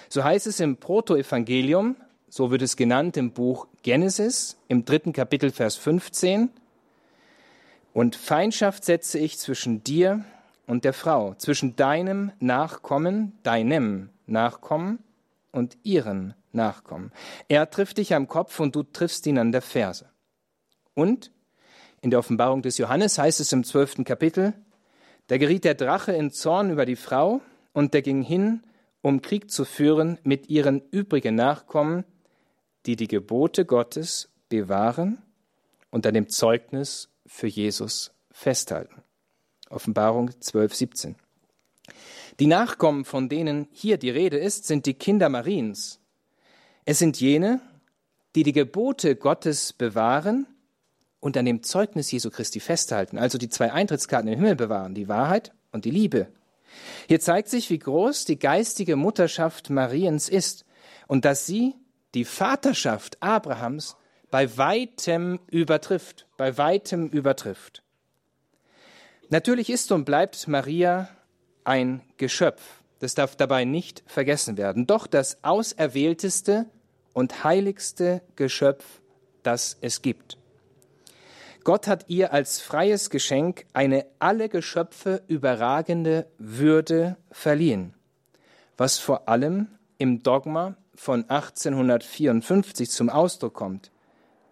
So 0.09 0.23
heißt 0.23 0.47
es 0.47 0.61
im 0.61 0.77
Protoevangelium, 0.77 1.97
so 2.29 2.51
wird 2.51 2.63
es 2.63 2.77
genannt 2.77 3.17
im 3.17 3.33
Buch 3.33 3.67
Genesis, 3.83 4.59
im 4.69 4.85
dritten 4.85 5.13
Kapitel, 5.13 5.51
Vers 5.51 5.77
15. 5.77 6.51
Und 7.93 8.17
Feindschaft 8.17 8.85
setze 8.85 9.19
ich 9.19 9.39
zwischen 9.39 9.83
dir 9.83 10.25
und 10.67 10.85
der 10.85 10.93
Frau, 10.93 11.35
zwischen 11.35 11.77
deinem 11.77 12.33
Nachkommen, 12.39 13.39
deinem 13.43 14.11
Nachkommen 14.27 14.99
und 15.53 15.79
ihrem 15.83 16.35
Nachkommen. 16.53 17.13
Er 17.49 17.71
trifft 17.71 17.99
dich 17.99 18.15
am 18.15 18.29
Kopf 18.29 18.61
und 18.61 18.77
du 18.77 18.83
triffst 18.83 19.27
ihn 19.27 19.39
an 19.39 19.53
der 19.53 19.63
Ferse. 19.63 20.11
Und 20.95 21.31
in 22.01 22.11
der 22.11 22.19
Offenbarung 22.19 22.63
des 22.63 22.79
Johannes 22.79 23.19
heißt 23.19 23.41
es 23.41 23.53
im 23.53 23.65
zwölften 23.65 24.05
Kapitel, 24.05 24.53
da 25.29 25.39
geriet 25.39 25.65
der 25.65 25.75
Drache 25.75 26.13
in 26.13 26.31
Zorn 26.31 26.71
über 26.71 26.87
die 26.87 26.97
Frau 26.97 27.41
und 27.73 27.95
der 27.95 28.03
ging 28.03 28.23
hin, 28.23 28.63
um 29.03 29.23
Krieg 29.23 29.51
zu 29.51 29.65
führen 29.65 30.19
mit 30.23 30.49
ihren 30.49 30.83
übrigen 30.91 31.35
Nachkommen, 31.35 32.05
die 32.89 32.97
die 32.97 33.07
Gebote 33.07 33.67
Gottes 33.67 34.31
bewahren 34.49 35.19
und 35.91 36.07
an 36.07 36.15
dem 36.15 36.31
Zeugnis 36.31 37.11
für 37.27 37.47
Jesus 37.47 38.13
festhalten. 38.31 39.03
Offenbarung 39.69 40.31
12, 40.41 40.75
17. 40.75 41.17
Die 42.41 42.47
Nachkommen, 42.47 43.05
von 43.05 43.29
denen 43.29 43.69
hier 43.73 43.99
die 43.99 44.09
Rede 44.09 44.39
ist, 44.39 44.67
sind 44.67 44.87
die 44.87 44.95
Kinder 44.95 45.29
Mariens. 45.29 46.01
Es 46.87 46.99
sind 46.99 47.21
jene, 47.21 47.61
die 48.35 48.43
die 48.43 48.53
Gebote 48.53 49.17
Gottes 49.17 49.75
bewahren 49.75 50.47
und 51.21 51.37
an 51.37 51.45
dem 51.45 51.63
Zeugnis 51.63 52.11
Jesu 52.11 52.31
Christi 52.31 52.59
festhalten, 52.59 53.19
also 53.19 53.37
die 53.37 53.51
zwei 53.51 53.71
Eintrittskarten 53.71 54.33
im 54.33 54.39
Himmel 54.39 54.57
bewahren, 54.57 54.95
die 54.95 55.09
Wahrheit 55.09 55.53
und 55.73 55.85
die 55.85 55.91
Liebe. 55.91 56.29
Hier 57.07 57.21
zeigt 57.21 57.49
sich, 57.49 57.69
wie 57.69 57.81
groß 57.81 58.25
die 58.25 58.39
geistige 58.39 58.97
Mutterschaft 58.97 59.69
Mariens 59.69 60.31
ist 60.31 60.65
und 61.07 61.27
dass 61.27 61.45
sie 61.45 61.75
die 62.15 62.25
Vaterschaft 62.25 63.23
Abrahams 63.23 63.97
bei 64.31 64.57
weitem 64.57 65.41
übertrifft, 65.51 66.27
bei 66.37 66.57
weitem 66.59 67.09
übertrifft. 67.09 67.83
Natürlich 69.31 69.71
ist 69.71 69.93
und 69.93 70.05
bleibt 70.05 70.49
Maria 70.49 71.09
ein 71.65 72.03
Geschöpf. 72.17 72.63
Das 73.01 73.15
darf 73.15 73.37
dabei 73.37 73.65
nicht 73.65 74.03
vergessen 74.07 74.57
werden. 74.57 74.87
Doch 74.87 75.07
das 75.07 75.45
auserwählteste 75.45 76.67
und 77.13 77.45
heiligste 77.45 78.23
Geschöpf, 78.37 78.85
das 79.43 79.77
es 79.81 80.03
gibt. 80.03 80.39
Gott 81.65 81.87
hat 81.87 82.07
ihr 82.09 82.33
als 82.33 82.61
freies 82.61 83.11
Geschenk 83.11 83.67
eine 83.75 84.07
alle 84.19 84.49
Geschöpfe 84.49 85.23
überragende 85.27 86.27
Würde 86.39 87.17
verliehen, 87.31 87.93
was 88.79 88.99
vor 88.99 89.29
allem 89.29 89.69
im 89.99 90.23
Dogma 90.23 90.77
von 90.99 91.31
1854 91.31 92.91
zum 92.91 93.09
Ausdruck 93.09 93.55
kommt, 93.55 93.93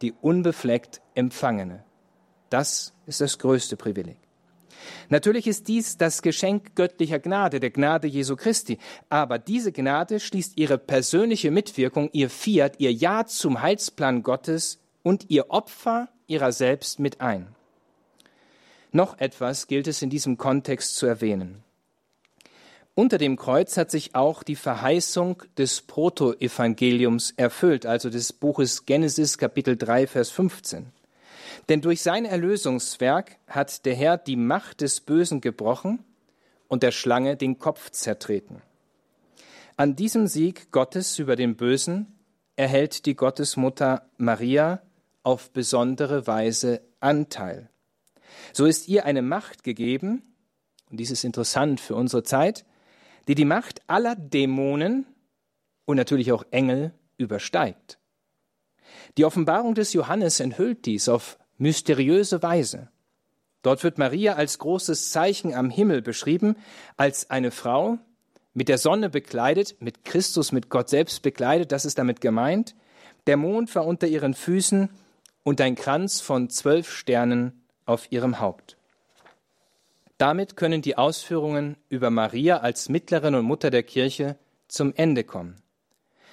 die 0.01 0.13
unbefleckt 0.13 1.01
Empfangene. 1.15 1.85
Das 2.51 2.95
ist 3.07 3.21
das 3.21 3.39
größte 3.39 3.77
Privileg. 3.77 4.17
Natürlich 5.09 5.49
ist 5.49 5.67
dies 5.67 5.97
das 5.97 6.23
Geschenk 6.23 6.77
göttlicher 6.77 7.19
Gnade, 7.19 7.59
der 7.59 7.71
Gnade 7.71 8.07
Jesu 8.07 8.37
Christi. 8.37 8.79
Aber 9.09 9.39
diese 9.39 9.73
Gnade 9.73 10.21
schließt 10.21 10.57
ihre 10.57 10.79
persönliche 10.79 11.51
Mitwirkung, 11.51 12.11
ihr 12.13 12.31
Fiat, 12.31 12.79
ihr 12.79 12.93
Ja 12.93 13.27
zum 13.27 13.61
Heilsplan 13.61 14.23
Gottes 14.23 14.79
und 15.03 15.29
ihr 15.29 15.51
Opfer 15.51 16.09
ihrer 16.29 16.53
selbst 16.53 17.01
mit 17.01 17.21
ein. 17.21 17.57
Noch 18.93 19.19
etwas 19.19 19.67
gilt 19.67 19.89
es 19.89 20.01
in 20.01 20.11
diesem 20.11 20.37
Kontext 20.37 20.95
zu 20.95 21.07
erwähnen. 21.07 21.65
Unter 22.99 23.19
dem 23.19 23.37
Kreuz 23.37 23.77
hat 23.77 23.91
sich 23.91 24.15
auch 24.15 24.43
die 24.43 24.57
Verheißung 24.57 25.43
des 25.59 25.83
Protoevangeliums 25.83 27.35
erfüllt, 27.37 27.85
also 27.85 28.09
des 28.09 28.33
Buches 28.33 28.87
Genesis 28.87 29.37
Kapitel 29.37 29.77
3, 29.77 30.07
Vers 30.07 30.31
15. 30.31 30.87
Denn 31.69 31.83
durch 31.83 32.01
sein 32.01 32.25
Erlösungswerk 32.25 33.37
hat 33.49 33.85
der 33.85 33.95
Herr 33.95 34.17
die 34.17 34.37
Macht 34.37 34.81
des 34.81 35.03
Bösen 35.03 35.43
gebrochen 35.43 36.03
und 36.69 36.83
der 36.83 36.91
Schlange 36.91 37.37
den 37.37 37.59
Kopf 37.59 37.91
zertreten. 37.91 38.63
An 39.77 39.95
diesem 39.95 40.27
Sieg 40.27 40.73
Gottes 40.73 41.19
über 41.19 41.37
den 41.37 41.55
Bösen 41.55 42.19
erhält 42.57 43.05
die 43.05 43.15
Gottesmutter 43.15 44.09
Maria 44.17 44.81
auf 45.23 45.51
besondere 45.51 46.27
Weise 46.27 46.81
Anteil. 47.01 47.69
So 48.55 48.65
ist 48.65 48.89
ihr 48.89 49.05
eine 49.05 49.21
Macht 49.21 49.65
gegeben, 49.65 50.23
und 50.91 50.99
dies 50.99 51.11
ist 51.11 51.25
interessant 51.25 51.79
für 51.79 51.95
unsere 51.95 52.23
Zeit, 52.23 52.65
die 53.29 53.35
die 53.35 53.45
Macht 53.45 53.83
aller 53.89 54.17
Dämonen 54.17 55.07
und 55.85 55.97
natürlich 55.97 56.33
auch 56.33 56.45
Engel 56.51 56.93
übersteigt. 57.17 57.99
Die 59.17 59.25
Offenbarung 59.25 59.75
des 59.75 59.93
Johannes 59.93 60.41
enthüllt 60.41 60.87
dies 60.87 61.09
auf 61.09 61.39
mysteriöse 61.59 62.43
Weise. 62.43 62.91
Dort 63.63 63.83
wird 63.83 63.99
Maria 63.99 64.35
als 64.35 64.59
großes 64.59 65.11
Zeichen 65.11 65.55
am 65.55 65.71
Himmel 65.71 66.03
beschrieben, 66.03 66.57
als 66.97 67.31
eine 67.31 67.51
Frau, 67.51 67.99
mit 68.55 68.69
der 68.69 68.79
Sonne 68.79 69.11
bekleidet, 69.11 69.77
mit 69.81 70.05
Christus, 70.05 70.51
mit 70.51 70.71
Gott 70.71 70.89
selbst 70.89 71.23
bekleidet, 71.23 71.73
das 71.73 71.85
ist 71.85 71.99
damit 71.99 72.21
gemeint. 72.21 72.75
Der 73.27 73.37
Mond 73.37 73.75
war 73.75 73.85
unter 73.85 74.07
ihren 74.07 74.35
Füßen 74.35 74.89
und 75.43 75.61
ein 75.61 75.75
Kranz 75.75 76.21
von 76.21 76.49
zwölf 76.49 76.91
Sternen 76.91 77.67
auf 77.85 78.11
ihrem 78.11 78.41
Haupt. 78.41 78.76
Damit 80.19 80.57
können 80.57 80.81
die 80.81 80.97
Ausführungen 80.97 81.77
über 81.89 82.11
Maria 82.11 82.59
als 82.59 82.89
Mittlerin 82.89 83.35
und 83.35 83.45
Mutter 83.45 83.71
der 83.71 83.83
Kirche 83.83 84.37
zum 84.69 84.95
Ende 84.95 85.25
kommen. 85.25 85.57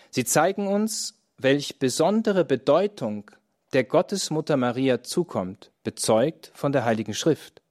Sie 0.09 0.23
zeigen 0.23 0.67
uns, 0.67 1.19
welch 1.37 1.79
besondere 1.79 2.45
Bedeutung 2.45 3.31
der 3.73 3.83
Gottesmutter 3.83 4.55
Maria 4.55 5.03
zukommt, 5.03 5.71
bezeugt 5.83 6.51
von 6.53 6.71
der 6.71 6.85
Heiligen 6.85 7.13
Schrift. 7.13 7.61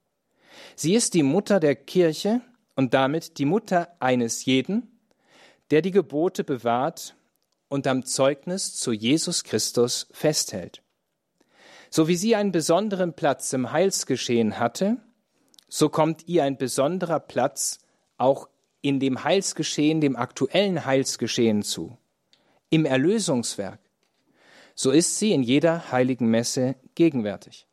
Sie 0.74 0.94
ist 0.94 1.14
die 1.14 1.22
Mutter 1.22 1.60
der 1.60 1.76
Kirche 1.76 2.40
und 2.74 2.92
damit 2.92 3.38
die 3.38 3.44
Mutter 3.44 3.88
eines 4.00 4.44
jeden, 4.44 4.98
der 5.70 5.80
die 5.80 5.90
Gebote 5.90 6.44
bewahrt 6.44 7.14
und 7.68 7.86
am 7.86 8.04
Zeugnis 8.04 8.74
zu 8.74 8.92
Jesus 8.92 9.44
Christus 9.44 10.08
festhält. 10.10 10.82
So 11.88 12.08
wie 12.08 12.16
sie 12.16 12.36
einen 12.36 12.52
besonderen 12.52 13.14
Platz 13.14 13.52
im 13.52 13.72
Heilsgeschehen 13.72 14.58
hatte, 14.58 14.98
so 15.74 15.88
kommt 15.88 16.28
ihr 16.28 16.44
ein 16.44 16.58
besonderer 16.58 17.18
Platz 17.18 17.78
auch 18.18 18.46
in 18.82 19.00
dem 19.00 19.24
Heilsgeschehen, 19.24 20.02
dem 20.02 20.16
aktuellen 20.16 20.84
Heilsgeschehen 20.84 21.62
zu, 21.62 21.96
im 22.68 22.84
Erlösungswerk. 22.84 23.78
So 24.74 24.90
ist 24.90 25.18
sie 25.18 25.32
in 25.32 25.42
jeder 25.42 25.90
heiligen 25.90 26.26
Messe 26.26 26.74
gegenwärtig. 26.94 27.66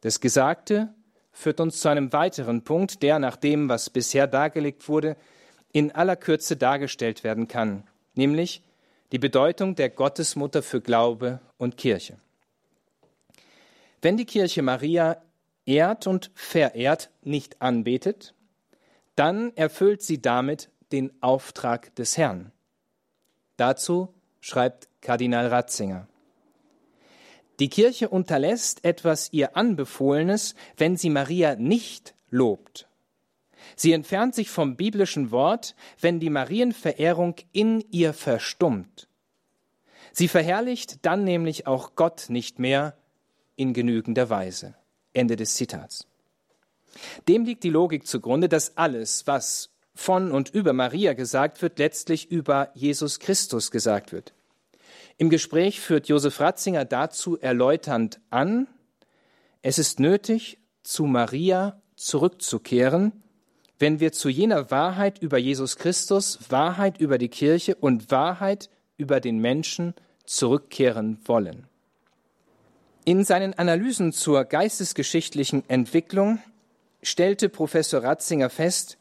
Das 0.00 0.18
Gesagte 0.18 0.92
führt 1.30 1.60
uns 1.60 1.78
zu 1.78 1.88
einem 1.88 2.12
weiteren 2.12 2.64
Punkt, 2.64 3.04
der 3.04 3.20
nach 3.20 3.36
dem, 3.36 3.68
was 3.68 3.88
bisher 3.88 4.26
dargelegt 4.26 4.88
wurde, 4.88 5.16
in 5.70 5.92
aller 5.92 6.16
Kürze 6.16 6.56
dargestellt 6.56 7.22
werden 7.22 7.46
kann, 7.46 7.84
nämlich 8.16 8.64
die 9.12 9.20
Bedeutung 9.20 9.76
der 9.76 9.90
Gottesmutter 9.90 10.60
für 10.60 10.80
Glaube 10.80 11.38
und 11.56 11.76
Kirche. 11.76 12.18
Wenn 14.02 14.16
die 14.16 14.26
Kirche 14.26 14.62
Maria 14.62 15.22
ehrt 15.66 16.06
und 16.06 16.30
verehrt, 16.34 17.10
nicht 17.22 17.60
anbetet, 17.60 18.34
dann 19.16 19.54
erfüllt 19.56 20.02
sie 20.02 20.22
damit 20.22 20.70
den 20.92 21.10
Auftrag 21.22 21.94
des 21.96 22.16
Herrn. 22.16 22.52
Dazu 23.56 24.14
schreibt 24.40 24.88
Kardinal 25.00 25.48
Ratzinger. 25.48 26.06
Die 27.58 27.68
Kirche 27.68 28.08
unterlässt 28.08 28.84
etwas 28.84 29.32
ihr 29.32 29.56
Anbefohlenes, 29.56 30.54
wenn 30.76 30.96
sie 30.96 31.10
Maria 31.10 31.56
nicht 31.56 32.14
lobt. 32.30 32.86
Sie 33.74 33.92
entfernt 33.92 34.34
sich 34.34 34.50
vom 34.50 34.76
biblischen 34.76 35.30
Wort, 35.30 35.74
wenn 36.00 36.20
die 36.20 36.30
Marienverehrung 36.30 37.36
in 37.52 37.84
ihr 37.90 38.12
verstummt. 38.12 39.08
Sie 40.12 40.28
verherrlicht 40.28 41.04
dann 41.04 41.24
nämlich 41.24 41.66
auch 41.66 41.94
Gott 41.94 42.26
nicht 42.28 42.58
mehr 42.58 42.96
in 43.56 43.72
genügender 43.72 44.30
Weise. 44.30 44.74
Ende 45.16 45.36
des 45.36 45.54
Zitats. 45.54 46.06
Dem 47.28 47.44
liegt 47.44 47.64
die 47.64 47.70
Logik 47.70 48.06
zugrunde, 48.06 48.48
dass 48.48 48.76
alles, 48.76 49.26
was 49.26 49.70
von 49.94 50.30
und 50.30 50.50
über 50.50 50.72
Maria 50.72 51.14
gesagt 51.14 51.62
wird, 51.62 51.78
letztlich 51.78 52.30
über 52.30 52.70
Jesus 52.74 53.18
Christus 53.18 53.70
gesagt 53.70 54.12
wird. 54.12 54.32
Im 55.18 55.30
Gespräch 55.30 55.80
führt 55.80 56.08
Josef 56.08 56.40
Ratzinger 56.40 56.84
dazu 56.84 57.38
erläuternd 57.38 58.20
an, 58.30 58.68
es 59.62 59.78
ist 59.78 59.98
nötig, 59.98 60.58
zu 60.82 61.06
Maria 61.06 61.80
zurückzukehren, 61.96 63.12
wenn 63.78 63.98
wir 64.00 64.12
zu 64.12 64.28
jener 64.28 64.70
Wahrheit 64.70 65.18
über 65.18 65.38
Jesus 65.38 65.76
Christus, 65.76 66.38
Wahrheit 66.50 67.00
über 67.00 67.18
die 67.18 67.28
Kirche 67.28 67.74
und 67.74 68.10
Wahrheit 68.10 68.70
über 68.96 69.20
den 69.20 69.38
Menschen 69.38 69.94
zurückkehren 70.24 71.18
wollen. 71.24 71.66
In 73.08 73.22
seinen 73.22 73.54
Analysen 73.54 74.12
zur 74.12 74.44
geistesgeschichtlichen 74.44 75.62
Entwicklung 75.68 76.40
stellte 77.02 77.48
Professor 77.48 78.02
Ratzinger 78.02 78.50
fest, 78.50 78.98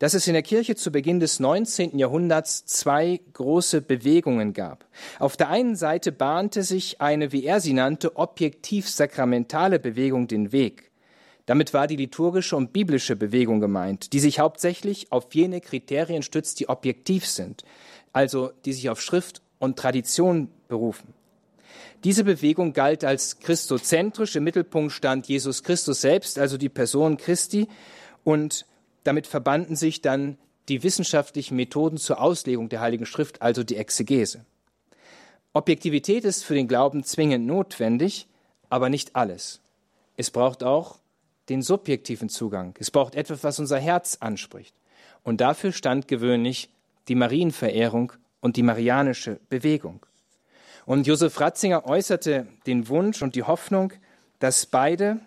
dass 0.00 0.12
es 0.12 0.26
in 0.26 0.34
der 0.34 0.42
Kirche 0.42 0.76
zu 0.76 0.92
Beginn 0.92 1.18
des 1.18 1.40
19. 1.40 1.96
Jahrhunderts 1.96 2.66
zwei 2.66 3.22
große 3.32 3.80
Bewegungen 3.80 4.52
gab. 4.52 4.84
Auf 5.18 5.38
der 5.38 5.48
einen 5.48 5.76
Seite 5.76 6.12
bahnte 6.12 6.62
sich 6.62 7.00
eine, 7.00 7.32
wie 7.32 7.46
er 7.46 7.60
sie 7.60 7.72
nannte, 7.72 8.16
objektiv-sakramentale 8.16 9.78
Bewegung 9.78 10.28
den 10.28 10.52
Weg. 10.52 10.90
Damit 11.46 11.72
war 11.72 11.86
die 11.86 11.96
liturgische 11.96 12.54
und 12.54 12.74
biblische 12.74 13.16
Bewegung 13.16 13.60
gemeint, 13.60 14.12
die 14.12 14.20
sich 14.20 14.40
hauptsächlich 14.40 15.10
auf 15.10 15.32
jene 15.32 15.62
Kriterien 15.62 16.22
stützt, 16.22 16.60
die 16.60 16.68
objektiv 16.68 17.26
sind, 17.26 17.64
also 18.12 18.52
die 18.66 18.74
sich 18.74 18.90
auf 18.90 19.00
Schrift 19.00 19.40
und 19.58 19.78
Tradition 19.78 20.50
berufen. 20.68 21.14
Diese 22.04 22.24
Bewegung 22.24 22.72
galt 22.72 23.04
als 23.04 23.38
christozentrisch, 23.38 24.34
im 24.34 24.44
Mittelpunkt 24.44 24.92
stand 24.92 25.28
Jesus 25.28 25.62
Christus 25.62 26.00
selbst, 26.00 26.38
also 26.38 26.58
die 26.58 26.68
Person 26.68 27.16
Christi, 27.16 27.68
und 28.24 28.66
damit 29.04 29.26
verbanden 29.26 29.76
sich 29.76 30.02
dann 30.02 30.36
die 30.68 30.82
wissenschaftlichen 30.82 31.56
Methoden 31.56 31.98
zur 31.98 32.20
Auslegung 32.20 32.68
der 32.68 32.80
Heiligen 32.80 33.06
Schrift, 33.06 33.42
also 33.42 33.62
die 33.62 33.76
Exegese. 33.76 34.44
Objektivität 35.52 36.24
ist 36.24 36.44
für 36.44 36.54
den 36.54 36.66
Glauben 36.66 37.04
zwingend 37.04 37.46
notwendig, 37.46 38.26
aber 38.68 38.88
nicht 38.88 39.14
alles. 39.14 39.60
Es 40.16 40.30
braucht 40.30 40.64
auch 40.64 40.98
den 41.48 41.62
subjektiven 41.62 42.28
Zugang. 42.28 42.74
Es 42.78 42.90
braucht 42.90 43.14
etwas, 43.14 43.44
was 43.44 43.58
unser 43.58 43.78
Herz 43.78 44.16
anspricht. 44.20 44.74
Und 45.24 45.40
dafür 45.40 45.72
stand 45.72 46.08
gewöhnlich 46.08 46.70
die 47.08 47.14
Marienverehrung 47.14 48.12
und 48.40 48.56
die 48.56 48.62
marianische 48.62 49.40
Bewegung. 49.48 50.04
Und 50.84 51.06
Josef 51.06 51.38
Ratzinger 51.40 51.86
äußerte 51.86 52.46
den 52.66 52.88
Wunsch 52.88 53.22
und 53.22 53.34
die 53.34 53.44
Hoffnung, 53.44 53.92
dass 54.38 54.66
beide 54.66 55.20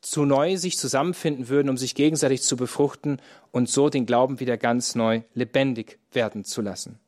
zu 0.00 0.24
neu 0.24 0.56
sich 0.56 0.78
zusammenfinden 0.78 1.48
würden, 1.48 1.68
um 1.68 1.76
sich 1.76 1.94
gegenseitig 1.94 2.42
zu 2.42 2.56
befruchten 2.56 3.20
und 3.52 3.68
so 3.68 3.90
den 3.90 4.06
Glauben 4.06 4.40
wieder 4.40 4.56
ganz 4.56 4.94
neu 4.94 5.22
lebendig 5.34 5.98
werden 6.12 6.44
zu 6.44 6.62
lassen. 6.62 6.98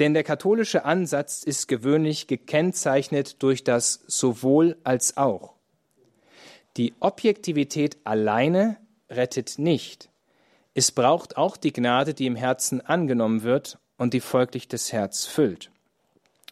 Denn 0.00 0.14
der 0.14 0.24
katholische 0.24 0.84
Ansatz 0.84 1.44
ist 1.44 1.68
gewöhnlich 1.68 2.26
gekennzeichnet 2.26 3.42
durch 3.42 3.62
das 3.62 4.00
sowohl 4.08 4.76
als 4.82 5.16
auch. 5.16 5.54
Die 6.76 6.92
Objektivität 6.98 7.98
alleine 8.02 8.76
rettet 9.08 9.58
nicht. 9.58 10.08
Es 10.74 10.90
braucht 10.90 11.36
auch 11.36 11.56
die 11.56 11.72
Gnade, 11.72 12.14
die 12.14 12.26
im 12.26 12.34
Herzen 12.34 12.80
angenommen 12.80 13.44
wird 13.44 13.78
und 13.96 14.12
die 14.12 14.20
folglich 14.20 14.66
das 14.66 14.92
Herz 14.92 15.24
füllt. 15.24 15.70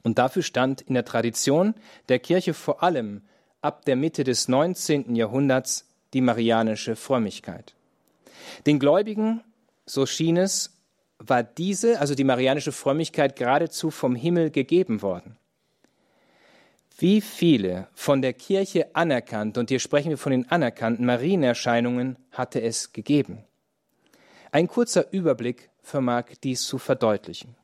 Und 0.03 0.19
dafür 0.19 0.43
stand 0.43 0.81
in 0.81 0.95
der 0.95 1.05
Tradition 1.05 1.75
der 2.09 2.19
Kirche 2.19 2.55
vor 2.55 2.83
allem 2.83 3.23
ab 3.61 3.85
der 3.85 3.97
Mitte 3.97 4.25
des 4.25 4.49
19. 4.49 5.15
Jahrhunderts 5.15 5.87
die 6.13 6.21
marianische 6.21 6.97
Frömmigkeit. 6.97 7.75
Den 8.67 8.79
Gläubigen, 8.79 9.43
so 9.87 10.07
schien 10.07 10.37
es, 10.37 10.71
war 11.19 11.43
diese, 11.43 12.01
also 12.01 12.15
die 12.15 12.25
marianische 12.25 12.73
Frömmigkeit, 12.73 13.37
geradezu 13.37 13.91
vom 13.91 14.17
Himmel 14.17 14.51
gegeben 14.51 15.03
worden. 15.03 15.37
Wie 16.99 17.21
viele 17.21 17.89
von 17.95 18.23
der 18.23 18.33
Kirche 18.33 18.95
anerkannt, 18.95 19.57
und 19.59 19.71
hier 19.71 19.81
sprechen 19.81 20.11
wir 20.11 20.19
von 20.19 20.33
den 20.33 20.51
anerkannten 20.51 21.07
Marienerscheinungen, 21.07 22.17
hatte 22.31 22.61
es 22.61 22.93
gegeben? 22.93 23.45
Ein 24.51 24.69
kurzer 24.69 25.13
Überblick 25.13 25.71
vermag 25.81 26.27
dies 26.43 26.65
zu 26.65 26.79
verdeutlichen. 26.79 27.57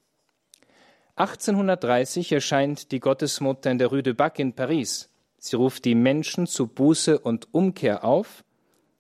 1830 1.19 2.33
erscheint 2.33 2.93
die 2.93 3.01
Gottesmutter 3.01 3.71
in 3.71 3.79
der 3.79 3.89
Rue 3.89 4.03
de 4.03 4.13
Bac 4.13 4.39
in 4.39 4.53
Paris 4.53 5.11
Sie 5.39 5.57
ruft 5.57 5.85
die 5.85 5.95
Menschen 5.95 6.47
zu 6.47 6.67
Buße 6.67 7.19
und 7.19 7.55
Umkehr 7.55 8.05
auf, 8.05 8.45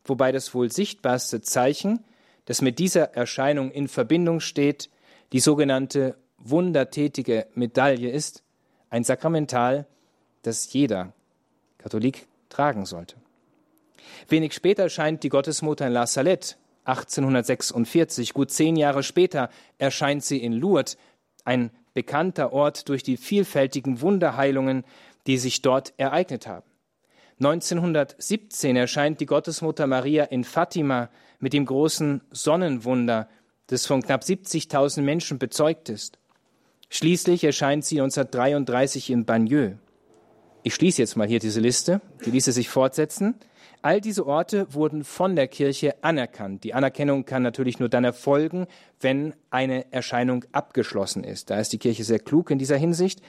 wobei 0.05 0.33
das 0.33 0.55
wohl 0.55 0.71
sichtbarste 0.71 1.41
Zeichen, 1.41 2.05
das 2.45 2.63
mit 2.63 2.79
dieser 2.79 3.15
Erscheinung 3.15 3.71
in 3.71 3.89
Verbindung 3.89 4.41
steht, 4.41 4.89
die 5.33 5.41
sogenannte 5.41 6.17
wundertätige 6.39 7.47
Medaille 7.55 8.11
ist, 8.11 8.43
ein 8.89 9.05
Sakramental, 9.05 9.87
das 10.43 10.73
jeder 10.73 11.13
Katholik 11.79 12.27
tragen 12.49 12.87
sollte. 12.87 13.17
Wenig 14.29 14.55
später 14.55 14.85
erscheint 14.85 15.23
die 15.25 15.29
Gottesmutter 15.29 15.87
in 15.87 15.93
La 15.93 16.07
Salette, 16.07 16.55
1846. 16.85 18.33
Gut 18.33 18.51
zehn 18.51 18.77
Jahre 18.77 19.03
später 19.03 19.51
erscheint 19.77 20.25
sie 20.25 20.39
in 20.39 20.55
Lourdes, 20.55 20.97
ein 21.45 21.71
bekannter 21.99 22.53
Ort 22.53 22.89
durch 22.89 23.03
die 23.03 23.17
vielfältigen 23.17 24.01
Wunderheilungen, 24.01 24.85
die 25.27 25.37
sich 25.37 25.63
dort 25.63 25.95
ereignet 25.97 26.47
haben. 26.47 26.65
1917 27.41 28.77
erscheint 28.77 29.19
die 29.19 29.27
Gottesmutter 29.27 29.89
Maria 29.89 30.23
in 30.23 30.45
Fatima 30.45 31.11
mit 31.41 31.55
dem 31.55 31.67
großen 31.67 32.21
Sonnenwunder, 32.31 33.29
das 33.67 33.85
von 33.85 34.01
knapp 34.01 34.23
70.000 34.23 35.03
Menschen 35.03 35.41
bezeugt 35.41 35.89
ist. 35.89 36.21
Schließlich 36.89 37.43
erscheint 37.43 37.85
sie 37.85 38.01
1933 38.01 39.11
in 39.11 39.25
Bagneux. 39.25 39.75
Ich 40.63 40.77
schließe 40.77 41.03
jetzt 41.03 41.17
mal 41.17 41.27
hier 41.27 41.41
diese 41.41 41.59
Liste, 41.59 42.01
die 42.25 42.31
ließe 42.31 42.53
sich 42.53 42.69
fortsetzen. 42.69 43.35
All 43.83 44.01
diese 44.01 44.27
Orte 44.27 44.73
wurden 44.75 45.05
von 45.05 45.37
der 45.37 45.47
Kirche 45.47 46.03
anerkannt. 46.03 46.65
Die 46.65 46.75
Anerkennung 46.75 47.25
kann 47.25 47.43
natürlich 47.43 47.79
nur 47.79 47.89
dann 47.89 48.05
erfolgen, 48.05 48.67
wenn 49.01 49.35
eine 49.51 49.93
Erscheinung 49.93 50.45
abgeschlossen 50.53 51.25
ist. 51.25 51.51
Da 51.51 51.61
ist 51.61 51.73
die 51.73 51.79
Kirche 51.79 52.05
sehr 52.05 52.19
klug 52.19 52.51
in 52.51 52.59
dieser 52.59 52.77
Hinsicht. 52.77 53.23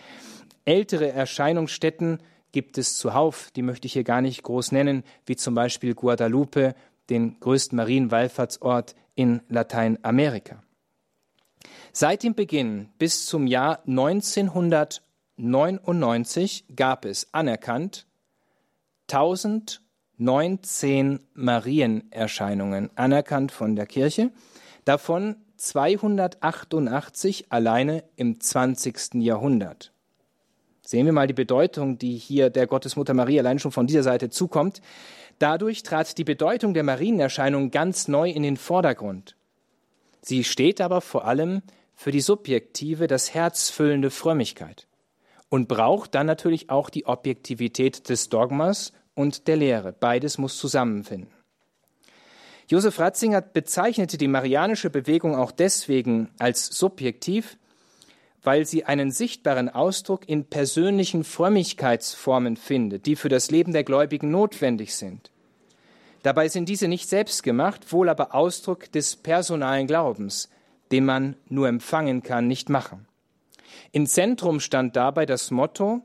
Ältere 0.66 1.12
Erscheinungsstätten 1.12 2.20
gibt 2.52 2.78
es 2.78 2.98
zuhauf, 2.98 3.52
die 3.56 3.62
möchte 3.62 3.86
ich 3.86 3.94
hier 3.94 4.04
gar 4.04 4.22
nicht 4.22 4.44
groß 4.44 4.72
nennen, 4.72 5.04
wie 5.26 5.36
zum 5.36 5.56
Beispiel 5.56 5.94
Guadalupe, 5.94 6.74
den 7.10 7.40
größten 7.40 7.76
Marienwallfahrtsort 7.76 8.96
in 9.16 9.42
Lateinamerika. 9.50 10.64
Seit 11.92 12.24
dem 12.24 12.36
Beginn 12.36 12.90
bis 12.98 13.26
zum 13.26 13.48
Jahr 13.48 13.82
1999 13.88 16.66
gab 16.76 17.06
es 17.06 17.34
anerkannt 17.34 18.06
1019 20.20 21.20
Marienerscheinungen, 21.34 22.90
anerkannt 22.96 23.54
von 23.54 23.78
der 23.78 23.86
Kirche, 23.86 24.32
davon 24.84 25.38
288 25.56 27.52
alleine 27.52 28.04
im 28.18 28.40
20. 28.40 29.16
Jahrhundert. 29.16 29.94
Sehen 30.82 31.06
wir 31.06 31.14
mal 31.14 31.28
die 31.28 31.34
Bedeutung, 31.34 31.98
die 31.98 32.18
hier 32.18 32.50
der 32.50 32.68
Gottesmutter 32.68 33.14
Maria 33.14 33.42
allein 33.42 33.60
schon 33.60 33.72
von 33.72 33.88
dieser 33.88 34.04
Seite 34.04 34.30
zukommt. 34.30 34.82
Dadurch 35.38 35.84
trat 35.84 36.18
die 36.18 36.24
Bedeutung 36.24 36.74
der 36.74 36.84
Marienerscheinung 36.84 37.72
ganz 37.72 38.08
neu 38.08 38.30
in 38.30 38.44
den 38.44 38.58
Vordergrund. 38.58 39.36
Sie 40.22 40.44
steht 40.44 40.82
aber 40.82 41.00
vor 41.00 41.26
allem 41.26 41.62
für 41.94 42.12
die 42.12 42.22
subjektive, 42.22 43.08
das 43.08 43.34
herzfüllende 43.34 44.10
Frömmigkeit 44.10 44.88
und 45.48 45.68
braucht 45.68 46.14
dann 46.16 46.28
natürlich 46.28 46.70
auch 46.70 46.90
die 46.90 47.06
Objektivität 47.06 48.10
des 48.10 48.30
Dogmas 48.30 48.92
und 49.16 49.48
der 49.48 49.58
Lehre. 49.58 49.94
Beides 49.94 50.38
muss 50.38 50.58
zusammenfinden. 50.58 51.32
Josef 52.68 53.00
Ratzinger 53.00 53.42
bezeichnete 53.42 54.18
die 54.18 54.28
marianische 54.28 54.92
Bewegung 54.92 55.36
auch 55.36 55.52
deswegen 55.52 56.30
als 56.38 56.68
subjektiv, 56.68 57.58
weil 58.44 58.66
sie 58.66 58.86
einen 58.86 59.12
sichtbaren 59.12 59.70
Ausdruck 59.70 60.30
in 60.30 60.46
persönlichen 60.46 61.24
Frömmigkeitsformen 61.24 62.58
findet, 62.58 63.06
die 63.06 63.16
für 63.16 63.30
das 63.30 63.50
Leben 63.50 63.74
der 63.74 63.84
Gläubigen 63.84 64.30
notwendig 64.30 64.96
sind. 64.96 65.32
Dabei 66.22 66.48
sind 66.48 66.70
diese 66.70 66.88
nicht 66.88 67.10
selbst 67.10 67.44
gemacht, 67.44 67.92
wohl 67.92 68.10
aber 68.10 68.36
Ausdruck 68.36 68.92
des 68.92 69.16
personalen 69.16 69.88
Glaubens, 69.88 70.50
den 70.92 71.06
man 71.06 71.36
nur 71.48 71.68
empfangen 71.68 72.24
kann, 72.24 72.48
nicht 72.48 72.70
machen. 72.70 73.08
Im 73.92 74.06
Zentrum 74.06 74.60
stand 74.60 74.96
dabei 74.96 75.26
das 75.26 75.50
Motto 75.52 76.02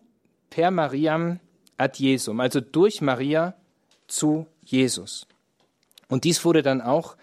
per 0.50 0.70
Mariam 0.70 1.40
ad 1.76 1.98
Jesum, 1.98 2.40
also 2.40 2.60
durch 2.60 3.00
Maria 3.00 3.54
zu 4.06 4.46
Jesus. 4.62 5.26
Und 6.08 6.24
dies 6.24 6.44
wurde 6.44 6.62
dann 6.62 6.80
auch 6.80 7.16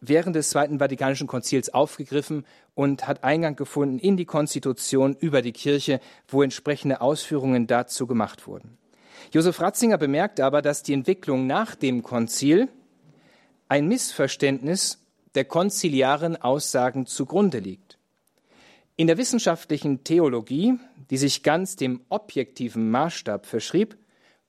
während 0.00 0.36
des 0.36 0.50
Zweiten 0.50 0.78
Vatikanischen 0.78 1.26
Konzils 1.26 1.72
aufgegriffen 1.72 2.44
und 2.74 3.06
hat 3.06 3.24
Eingang 3.24 3.56
gefunden 3.56 3.98
in 3.98 4.16
die 4.16 4.24
Konstitution 4.24 5.16
über 5.18 5.42
die 5.42 5.52
Kirche, 5.52 6.00
wo 6.28 6.42
entsprechende 6.42 7.00
Ausführungen 7.00 7.66
dazu 7.66 8.06
gemacht 8.06 8.46
wurden. 8.46 8.78
Josef 9.32 9.60
Ratzinger 9.60 9.98
bemerkt 9.98 10.40
aber, 10.40 10.62
dass 10.62 10.82
die 10.82 10.92
Entwicklung 10.92 11.46
nach 11.46 11.74
dem 11.74 12.02
Konzil 12.02 12.68
ein 13.68 13.88
Missverständnis 13.88 14.98
der 15.34 15.44
konziliaren 15.44 16.36
Aussagen 16.36 17.06
zugrunde 17.06 17.58
liegt. 17.58 17.85
In 18.98 19.08
der 19.08 19.18
wissenschaftlichen 19.18 20.04
Theologie, 20.04 20.78
die 21.10 21.18
sich 21.18 21.42
ganz 21.42 21.76
dem 21.76 22.00
objektiven 22.08 22.90
Maßstab 22.90 23.44
verschrieb, 23.44 23.98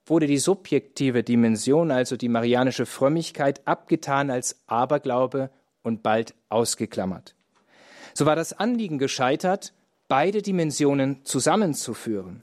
wurde 0.05 0.25
die 0.25 0.37
subjektive 0.37 1.21
Dimension, 1.21 1.91
also 1.91 2.15
die 2.15 2.29
marianische 2.29 2.85
Frömmigkeit, 2.85 3.67
abgetan 3.67 4.31
als 4.31 4.61
Aberglaube 4.67 5.49
und 5.83 6.01
bald 6.01 6.33
ausgeklammert. 6.47 7.35
So 8.13 8.25
war 8.25 8.37
das 8.37 8.53
Anliegen 8.53 8.99
gescheitert, 8.99 9.73
beide 10.07 10.41
Dimensionen 10.41 11.25
zusammenzuführen. 11.25 12.41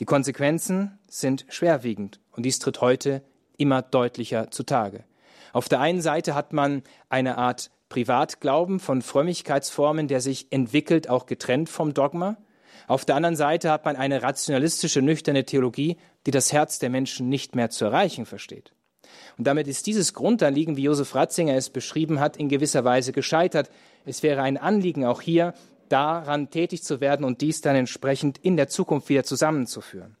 Die 0.00 0.06
Konsequenzen 0.06 0.98
sind 1.06 1.44
schwerwiegend 1.50 2.18
und 2.32 2.44
dies 2.46 2.60
tritt 2.60 2.80
heute 2.80 3.22
immer 3.58 3.82
deutlicher 3.82 4.50
zutage. 4.50 5.04
Auf 5.52 5.68
der 5.68 5.80
einen 5.80 6.00
Seite 6.00 6.34
hat 6.34 6.52
man 6.52 6.82
eine 7.08 7.38
Art 7.38 7.70
Privatglauben 7.88 8.80
von 8.80 9.02
Frömmigkeitsformen, 9.02 10.08
der 10.08 10.20
sich 10.20 10.50
entwickelt, 10.50 11.08
auch 11.08 11.26
getrennt 11.26 11.68
vom 11.68 11.94
Dogma. 11.94 12.36
Auf 12.88 13.04
der 13.04 13.16
anderen 13.16 13.36
Seite 13.36 13.70
hat 13.70 13.84
man 13.84 13.96
eine 13.96 14.22
rationalistische, 14.22 15.02
nüchterne 15.02 15.44
Theologie, 15.44 15.96
die 16.26 16.30
das 16.30 16.52
Herz 16.52 16.78
der 16.78 16.90
Menschen 16.90 17.28
nicht 17.28 17.54
mehr 17.54 17.70
zu 17.70 17.84
erreichen 17.84 18.26
versteht. 18.26 18.72
Und 19.38 19.46
damit 19.46 19.68
ist 19.68 19.86
dieses 19.86 20.14
Grundanliegen, 20.14 20.76
wie 20.76 20.84
Josef 20.84 21.14
Ratzinger 21.14 21.54
es 21.54 21.70
beschrieben 21.70 22.20
hat, 22.20 22.36
in 22.36 22.48
gewisser 22.48 22.84
Weise 22.84 23.12
gescheitert. 23.12 23.70
Es 24.04 24.22
wäre 24.22 24.42
ein 24.42 24.56
Anliegen, 24.56 25.04
auch 25.04 25.20
hier 25.20 25.54
daran 25.88 26.50
tätig 26.50 26.82
zu 26.82 27.00
werden 27.00 27.24
und 27.24 27.40
dies 27.40 27.60
dann 27.60 27.76
entsprechend 27.76 28.38
in 28.38 28.56
der 28.56 28.68
Zukunft 28.68 29.08
wieder 29.08 29.24
zusammenzuführen. 29.24 30.16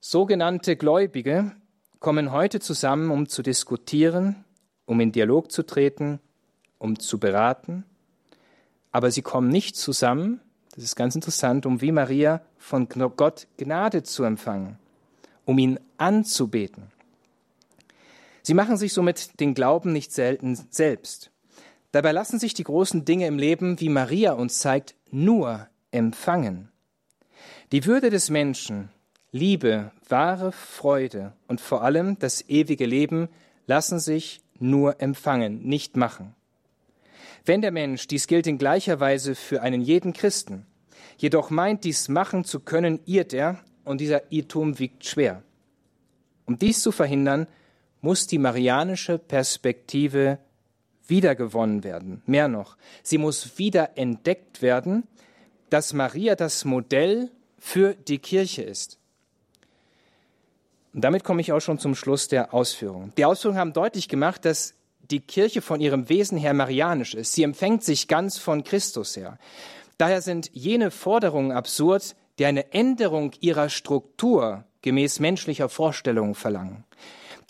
Sogenannte 0.00 0.76
Gläubige 0.76 1.52
kommen 2.00 2.32
heute 2.32 2.60
zusammen, 2.60 3.10
um 3.10 3.28
zu 3.28 3.42
diskutieren, 3.42 4.44
um 4.86 5.00
in 5.00 5.12
Dialog 5.12 5.52
zu 5.52 5.62
treten, 5.62 6.18
um 6.78 6.98
zu 6.98 7.20
beraten, 7.20 7.84
aber 8.90 9.10
sie 9.10 9.22
kommen 9.22 9.50
nicht 9.50 9.76
zusammen, 9.76 10.40
das 10.74 10.84
ist 10.84 10.96
ganz 10.96 11.14
interessant, 11.14 11.66
um 11.66 11.80
wie 11.80 11.92
Maria 11.92 12.40
von 12.56 12.88
Gott 12.88 13.46
Gnade 13.58 14.02
zu 14.02 14.24
empfangen, 14.24 14.78
um 15.44 15.58
ihn 15.58 15.78
anzubeten. 15.98 16.90
Sie 18.42 18.54
machen 18.54 18.78
sich 18.78 18.94
somit 18.94 19.38
den 19.38 19.54
Glauben 19.54 19.92
nicht 19.92 20.12
selten 20.12 20.58
selbst. 20.70 21.30
Dabei 21.92 22.12
lassen 22.12 22.38
sich 22.38 22.54
die 22.54 22.64
großen 22.64 23.04
Dinge 23.04 23.26
im 23.26 23.38
Leben, 23.38 23.78
wie 23.78 23.90
Maria 23.90 24.32
uns 24.32 24.60
zeigt, 24.60 24.94
nur 25.10 25.68
empfangen. 25.90 26.70
Die 27.72 27.84
Würde 27.84 28.10
des 28.10 28.30
Menschen, 28.30 28.88
Liebe, 29.32 29.92
wahre 30.08 30.50
Freude 30.50 31.34
und 31.46 31.60
vor 31.60 31.82
allem 31.82 32.18
das 32.18 32.48
ewige 32.48 32.84
Leben 32.84 33.28
lassen 33.66 34.00
sich 34.00 34.40
nur 34.58 35.00
empfangen, 35.00 35.62
nicht 35.62 35.96
machen. 35.96 36.34
Wenn 37.44 37.62
der 37.62 37.70
Mensch, 37.70 38.08
dies 38.08 38.26
gilt 38.26 38.46
in 38.46 38.58
gleicher 38.58 38.98
Weise 38.98 39.34
für 39.34 39.62
einen 39.62 39.82
jeden 39.82 40.12
Christen, 40.12 40.66
jedoch 41.16 41.50
meint, 41.50 41.84
dies 41.84 42.08
machen 42.08 42.44
zu 42.44 42.60
können, 42.60 43.00
irrt 43.06 43.32
er, 43.32 43.60
und 43.84 44.00
dieser 44.00 44.30
Irrtum 44.30 44.78
wiegt 44.78 45.06
schwer. 45.06 45.42
Um 46.44 46.58
dies 46.58 46.82
zu 46.82 46.92
verhindern, 46.92 47.46
muss 48.02 48.26
die 48.26 48.38
marianische 48.38 49.18
Perspektive 49.18 50.38
wiedergewonnen 51.06 51.82
werden. 51.82 52.22
Mehr 52.26 52.48
noch, 52.48 52.76
sie 53.02 53.18
muss 53.18 53.58
wieder 53.58 53.96
entdeckt 53.96 54.60
werden, 54.60 55.04
dass 55.70 55.92
Maria 55.92 56.34
das 56.34 56.64
Modell 56.64 57.30
für 57.58 57.94
die 57.94 58.18
Kirche 58.18 58.62
ist. 58.62 58.99
Und 60.92 61.02
damit 61.02 61.24
komme 61.24 61.40
ich 61.40 61.52
auch 61.52 61.60
schon 61.60 61.78
zum 61.78 61.94
Schluss 61.94 62.28
der 62.28 62.52
Ausführungen. 62.52 63.12
Die 63.16 63.24
Ausführungen 63.24 63.60
haben 63.60 63.72
deutlich 63.72 64.08
gemacht, 64.08 64.44
dass 64.44 64.74
die 65.10 65.20
Kirche 65.20 65.60
von 65.60 65.80
ihrem 65.80 66.08
Wesen 66.08 66.38
her 66.38 66.54
marianisch 66.54 67.14
ist. 67.14 67.32
Sie 67.32 67.42
empfängt 67.42 67.84
sich 67.84 68.08
ganz 68.08 68.38
von 68.38 68.64
Christus 68.64 69.16
her. 69.16 69.38
Daher 69.98 70.22
sind 70.22 70.50
jene 70.52 70.90
Forderungen 70.90 71.52
absurd, 71.52 72.16
die 72.38 72.46
eine 72.46 72.72
Änderung 72.72 73.32
ihrer 73.40 73.68
Struktur 73.68 74.64
gemäß 74.82 75.20
menschlicher 75.20 75.68
Vorstellungen 75.68 76.34
verlangen. 76.34 76.84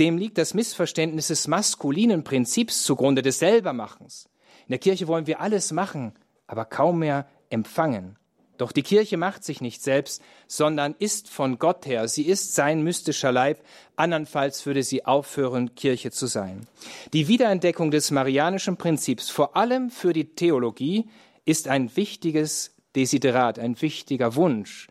Dem 0.00 0.18
liegt 0.18 0.38
das 0.38 0.54
Missverständnis 0.54 1.28
des 1.28 1.46
maskulinen 1.46 2.24
Prinzips 2.24 2.84
zugrunde 2.84 3.22
des 3.22 3.38
Selbermachens. 3.38 4.28
In 4.66 4.72
der 4.72 4.78
Kirche 4.78 5.06
wollen 5.08 5.26
wir 5.26 5.40
alles 5.40 5.72
machen, 5.72 6.14
aber 6.46 6.64
kaum 6.64 7.00
mehr 7.00 7.28
empfangen. 7.50 8.16
Doch 8.60 8.72
die 8.72 8.82
Kirche 8.82 9.16
macht 9.16 9.42
sich 9.42 9.62
nicht 9.62 9.82
selbst, 9.82 10.20
sondern 10.46 10.94
ist 10.98 11.30
von 11.30 11.58
Gott 11.58 11.86
her. 11.86 12.08
Sie 12.08 12.24
ist 12.24 12.54
sein 12.54 12.82
mystischer 12.82 13.32
Leib. 13.32 13.64
Andernfalls 13.96 14.66
würde 14.66 14.82
sie 14.82 15.06
aufhören, 15.06 15.74
Kirche 15.74 16.10
zu 16.10 16.26
sein. 16.26 16.66
Die 17.14 17.26
Wiederentdeckung 17.26 17.90
des 17.90 18.10
marianischen 18.10 18.76
Prinzips, 18.76 19.30
vor 19.30 19.56
allem 19.56 19.88
für 19.88 20.12
die 20.12 20.34
Theologie, 20.34 21.08
ist 21.46 21.68
ein 21.68 21.96
wichtiges 21.96 22.74
Desiderat, 22.94 23.58
ein 23.58 23.80
wichtiger 23.80 24.34
Wunsch, 24.34 24.88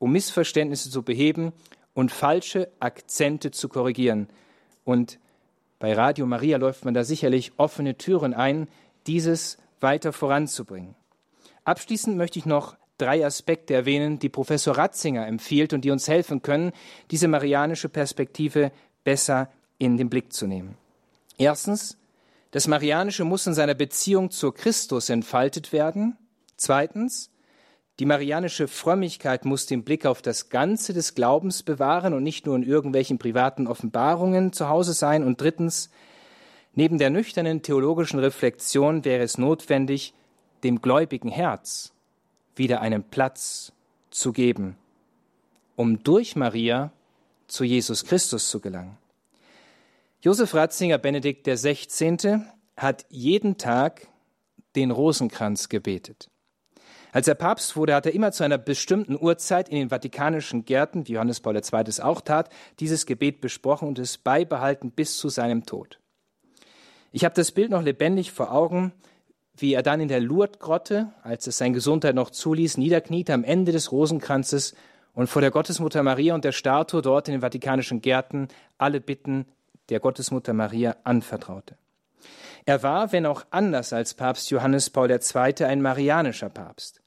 um 0.00 0.10
Missverständnisse 0.10 0.90
zu 0.90 1.04
beheben 1.04 1.52
und 1.94 2.10
falsche 2.10 2.72
Akzente 2.80 3.52
zu 3.52 3.68
korrigieren 3.68 4.28
und 4.82 5.20
Bei 5.78 5.94
Radio 5.94 6.26
Maria 6.26 6.58
läuft 6.58 6.84
man 6.84 6.94
da 6.94 7.02
sicherlich 7.02 7.52
offene 7.56 7.98
Türen 7.98 8.34
ein, 8.34 8.68
dieses 9.08 9.58
weiter 9.80 10.12
voranzubringen. 10.12 10.94
Abschließend 11.64 12.16
möchte 12.16 12.38
ich 12.38 12.46
noch 12.46 12.76
drei 12.98 13.24
Aspekte 13.24 13.74
erwähnen, 13.74 14.18
die 14.18 14.28
Professor 14.28 14.76
Ratzinger 14.76 15.26
empfiehlt 15.26 15.72
und 15.72 15.84
die 15.84 15.90
uns 15.90 16.08
helfen 16.08 16.42
können, 16.42 16.72
diese 17.10 17.28
marianische 17.28 17.88
Perspektive 17.88 18.72
besser 19.04 19.50
in 19.78 19.96
den 19.96 20.08
Blick 20.08 20.32
zu 20.32 20.46
nehmen. 20.46 20.76
Erstens, 21.38 21.98
das 22.52 22.68
Marianische 22.68 23.24
muss 23.24 23.46
in 23.46 23.54
seiner 23.54 23.74
Beziehung 23.74 24.30
zu 24.30 24.52
Christus 24.52 25.08
entfaltet 25.08 25.72
werden. 25.72 26.16
Zweitens, 26.56 27.30
die 27.98 28.06
marianische 28.06 28.68
Frömmigkeit 28.68 29.44
muss 29.44 29.66
den 29.66 29.84
Blick 29.84 30.06
auf 30.06 30.22
das 30.22 30.50
Ganze 30.50 30.92
des 30.92 31.14
Glaubens 31.14 31.62
bewahren 31.62 32.14
und 32.14 32.22
nicht 32.22 32.46
nur 32.46 32.56
in 32.56 32.62
irgendwelchen 32.62 33.18
privaten 33.18 33.66
Offenbarungen 33.66 34.52
zu 34.52 34.68
Hause 34.68 34.92
sein. 34.92 35.24
Und 35.24 35.40
drittens, 35.40 35.90
neben 36.74 36.98
der 36.98 37.10
nüchternen 37.10 37.62
theologischen 37.62 38.18
Reflexion 38.18 39.04
wäre 39.04 39.22
es 39.22 39.38
notwendig, 39.38 40.14
dem 40.62 40.80
gläubigen 40.80 41.30
Herz 41.30 41.92
wieder 42.56 42.80
einen 42.80 43.02
Platz 43.02 43.72
zu 44.10 44.32
geben, 44.32 44.76
um 45.76 46.02
durch 46.02 46.36
Maria 46.36 46.92
zu 47.46 47.64
Jesus 47.64 48.04
Christus 48.04 48.48
zu 48.48 48.60
gelangen. 48.60 48.98
Josef 50.20 50.54
Ratzinger 50.54 50.98
Benedikt 50.98 51.46
XVI. 51.46 52.42
hat 52.76 53.06
jeden 53.08 53.58
Tag 53.58 54.06
den 54.76 54.90
Rosenkranz 54.90 55.68
gebetet. 55.68 56.28
Als 57.12 57.28
er 57.28 57.34
Papst 57.34 57.76
wurde, 57.76 57.94
hat 57.94 58.06
er 58.06 58.14
immer 58.14 58.32
zu 58.32 58.42
einer 58.42 58.56
bestimmten 58.56 59.18
Uhrzeit 59.20 59.68
in 59.68 59.76
den 59.76 59.90
vatikanischen 59.90 60.64
Gärten, 60.64 61.06
wie 61.06 61.12
Johannes 61.12 61.40
Paul 61.40 61.56
II. 61.56 61.84
es 61.86 62.00
auch 62.00 62.22
tat, 62.22 62.48
dieses 62.80 63.04
Gebet 63.04 63.42
besprochen 63.42 63.88
und 63.88 63.98
es 63.98 64.16
beibehalten 64.16 64.90
bis 64.90 65.18
zu 65.18 65.28
seinem 65.28 65.66
Tod. 65.66 65.98
Ich 67.10 67.24
habe 67.24 67.34
das 67.34 67.52
Bild 67.52 67.70
noch 67.70 67.82
lebendig 67.82 68.32
vor 68.32 68.50
Augen, 68.50 68.92
wie 69.62 69.74
er 69.74 69.82
dann 69.82 70.00
in 70.00 70.08
der 70.08 70.20
Lourdes-Grotte, 70.20 71.12
als 71.22 71.46
es 71.46 71.58
seine 71.58 71.72
Gesundheit 71.74 72.14
noch 72.14 72.30
zuließ, 72.30 72.76
niederkniete 72.76 73.32
am 73.32 73.44
Ende 73.44 73.72
des 73.72 73.92
Rosenkranzes 73.92 74.74
und 75.14 75.28
vor 75.28 75.40
der 75.40 75.50
Gottesmutter 75.50 76.02
Maria 76.02 76.34
und 76.34 76.44
der 76.44 76.52
Statue 76.52 77.00
dort 77.00 77.28
in 77.28 77.32
den 77.32 77.40
vatikanischen 77.42 78.02
Gärten 78.02 78.48
alle 78.76 79.00
Bitten 79.00 79.46
der 79.88 80.00
Gottesmutter 80.00 80.52
Maria 80.52 80.96
anvertraute. 81.04 81.76
Er 82.64 82.82
war, 82.82 83.12
wenn 83.12 83.26
auch 83.26 83.44
anders 83.50 83.92
als 83.92 84.14
Papst 84.14 84.50
Johannes 84.50 84.90
Paul 84.90 85.10
II., 85.10 85.64
ein 85.64 85.82
marianischer 85.82 86.48
Papst. 86.48 87.00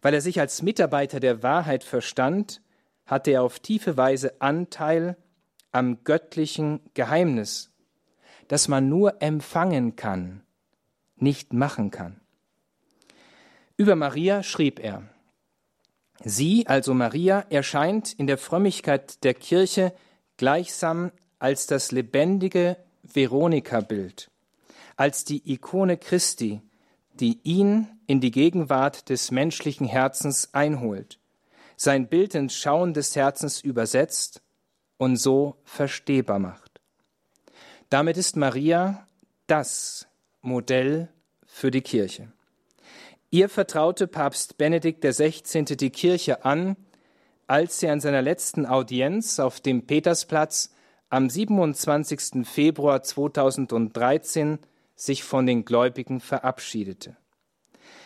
Weil 0.00 0.14
er 0.14 0.20
sich 0.20 0.40
als 0.40 0.62
Mitarbeiter 0.62 1.20
der 1.20 1.42
Wahrheit 1.42 1.84
verstand, 1.84 2.60
hatte 3.06 3.32
er 3.32 3.42
auf 3.42 3.58
tiefe 3.58 3.96
Weise 3.96 4.40
Anteil 4.40 5.16
am 5.72 6.04
göttlichen 6.04 6.80
Geheimnis, 6.94 7.72
das 8.48 8.68
man 8.68 8.88
nur 8.88 9.22
empfangen 9.22 9.96
kann, 9.96 10.42
nicht 11.22 11.52
machen 11.52 11.90
kann. 11.90 12.20
Über 13.76 13.96
Maria 13.96 14.42
schrieb 14.42 14.78
er, 14.78 15.02
Sie, 16.24 16.66
also 16.68 16.94
Maria, 16.94 17.40
erscheint 17.50 18.12
in 18.12 18.26
der 18.26 18.38
Frömmigkeit 18.38 19.24
der 19.24 19.34
Kirche 19.34 19.92
gleichsam 20.36 21.10
als 21.38 21.66
das 21.66 21.90
lebendige 21.90 22.76
Veronika-Bild, 23.02 24.30
als 24.96 25.24
die 25.24 25.52
Ikone 25.52 25.96
Christi, 25.96 26.60
die 27.14 27.40
ihn 27.42 27.88
in 28.06 28.20
die 28.20 28.30
Gegenwart 28.30 29.08
des 29.08 29.30
menschlichen 29.30 29.86
Herzens 29.86 30.54
einholt, 30.54 31.18
sein 31.76 32.08
Bild 32.08 32.34
ins 32.34 32.54
Schauen 32.54 32.94
des 32.94 33.16
Herzens 33.16 33.60
übersetzt 33.60 34.42
und 34.98 35.16
so 35.16 35.56
verstehbar 35.64 36.38
macht. 36.38 36.80
Damit 37.88 38.16
ist 38.16 38.36
Maria 38.36 39.08
das 39.48 40.06
Modell 40.42 41.08
für 41.46 41.70
die 41.70 41.80
Kirche. 41.80 42.32
Ihr 43.30 43.48
vertraute 43.48 44.08
Papst 44.08 44.58
Benedikt 44.58 45.02
XVI. 45.02 45.64
die 45.64 45.90
Kirche 45.90 46.44
an, 46.44 46.76
als 47.46 47.82
er 47.82 47.92
an 47.92 48.00
seiner 48.00 48.22
letzten 48.22 48.66
Audienz 48.66 49.38
auf 49.38 49.60
dem 49.60 49.86
Petersplatz 49.86 50.74
am 51.10 51.30
27. 51.30 52.46
Februar 52.46 53.02
2013 53.02 54.58
sich 54.96 55.24
von 55.24 55.46
den 55.46 55.64
Gläubigen 55.64 56.20
verabschiedete. 56.20 57.16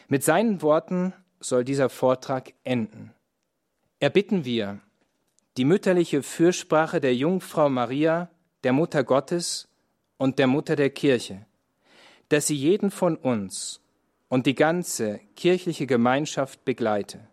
Mit 0.09 0.23
seinen 0.23 0.63
Worten 0.63 1.13
soll 1.41 1.65
dieser 1.65 1.89
Vortrag 1.89 2.53
enden. 2.65 3.13
Erbitten 3.99 4.45
wir 4.45 4.81
die 5.57 5.65
mütterliche 5.65 6.23
Fürsprache 6.23 7.01
der 7.01 7.15
Jungfrau 7.15 7.71
Maria, 7.71 8.29
der 8.63 8.73
Mutter 8.73 9.05
Gottes 9.05 9.69
und 10.19 10.39
der 10.39 10.47
Mutter 10.47 10.77
der 10.77 10.91
Kirche, 10.91 11.47
dass 12.29 12.47
sie 12.47 12.57
jeden 12.57 12.91
von 12.91 13.17
uns 13.17 13.81
und 14.29 14.47
die 14.47 14.55
ganze 14.55 15.21
kirchliche 15.37 15.87
Gemeinschaft 15.87 16.65
begleite. 16.65 17.29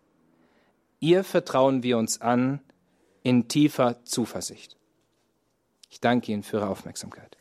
Ihr 1.00 1.24
vertrauen 1.24 1.82
wir 1.82 1.98
uns 1.98 2.20
an 2.20 2.60
in 3.22 3.48
tiefer 3.48 4.04
Zuversicht. 4.04 4.76
Ich 5.90 6.00
danke 6.00 6.32
Ihnen 6.32 6.42
für 6.42 6.58
Ihre 6.58 6.68
Aufmerksamkeit. 6.68 7.36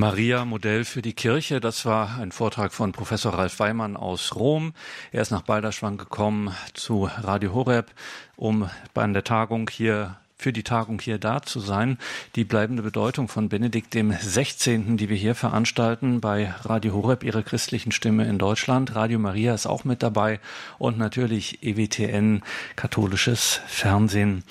Maria 0.00 0.46
Modell 0.46 0.86
für 0.86 1.02
die 1.02 1.12
Kirche. 1.12 1.60
Das 1.60 1.84
war 1.84 2.18
ein 2.18 2.32
Vortrag 2.32 2.72
von 2.72 2.92
Professor 2.92 3.34
Ralf 3.34 3.58
Weimann 3.58 3.98
aus 3.98 4.34
Rom. 4.34 4.72
Er 5.12 5.20
ist 5.20 5.30
nach 5.30 5.42
Balderschwang 5.42 5.98
gekommen 5.98 6.56
zu 6.72 7.10
Radio 7.18 7.52
Horeb, 7.52 7.90
um 8.34 8.70
bei 8.94 9.06
der 9.06 9.24
Tagung 9.24 9.68
hier 9.68 10.16
für 10.38 10.54
die 10.54 10.62
Tagung 10.62 11.02
hier 11.02 11.18
da 11.18 11.42
zu 11.42 11.60
sein. 11.60 11.98
Die 12.34 12.44
bleibende 12.44 12.82
Bedeutung 12.82 13.28
von 13.28 13.50
Benedikt 13.50 13.92
dem 13.92 14.14
16., 14.18 14.96
die 14.96 15.10
wir 15.10 15.18
hier 15.18 15.34
veranstalten 15.34 16.22
bei 16.22 16.54
Radio 16.62 16.94
Horeb, 16.94 17.22
ihre 17.22 17.42
christlichen 17.42 17.92
Stimme 17.92 18.26
in 18.26 18.38
Deutschland. 18.38 18.94
Radio 18.94 19.18
Maria 19.18 19.52
ist 19.52 19.66
auch 19.66 19.84
mit 19.84 20.02
dabei 20.02 20.40
und 20.78 20.96
natürlich 20.96 21.62
EWTN, 21.62 22.40
katholisches 22.74 23.60
Fernsehen. 23.66 24.44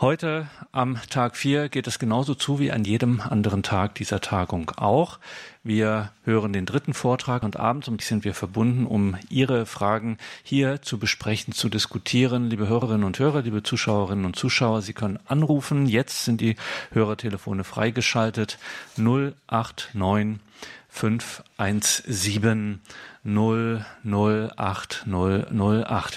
Heute 0.00 0.46
am 0.70 0.96
Tag 1.10 1.36
4 1.36 1.68
geht 1.68 1.88
es 1.88 1.98
genauso 1.98 2.36
zu 2.36 2.60
wie 2.60 2.70
an 2.70 2.84
jedem 2.84 3.20
anderen 3.20 3.64
Tag 3.64 3.96
dieser 3.96 4.20
Tagung 4.20 4.70
auch. 4.76 5.18
Wir 5.64 6.12
hören 6.22 6.52
den 6.52 6.66
dritten 6.66 6.94
Vortrag 6.94 7.42
und 7.42 7.56
abends 7.56 7.88
um 7.88 7.98
sind 7.98 8.22
wir 8.22 8.32
verbunden, 8.32 8.86
um 8.86 9.16
Ihre 9.28 9.66
Fragen 9.66 10.16
hier 10.44 10.82
zu 10.82 11.00
besprechen, 11.00 11.52
zu 11.52 11.68
diskutieren. 11.68 12.48
Liebe 12.48 12.68
Hörerinnen 12.68 13.02
und 13.02 13.18
Hörer, 13.18 13.42
liebe 13.42 13.64
Zuschauerinnen 13.64 14.24
und 14.24 14.36
Zuschauer, 14.36 14.82
Sie 14.82 14.92
können 14.92 15.18
anrufen. 15.26 15.86
Jetzt 15.86 16.24
sind 16.24 16.40
die 16.40 16.54
Hörertelefone 16.92 17.64
freigeschaltet. 17.64 18.60
089 18.96 20.38
517 20.88 22.80
008 23.28 25.04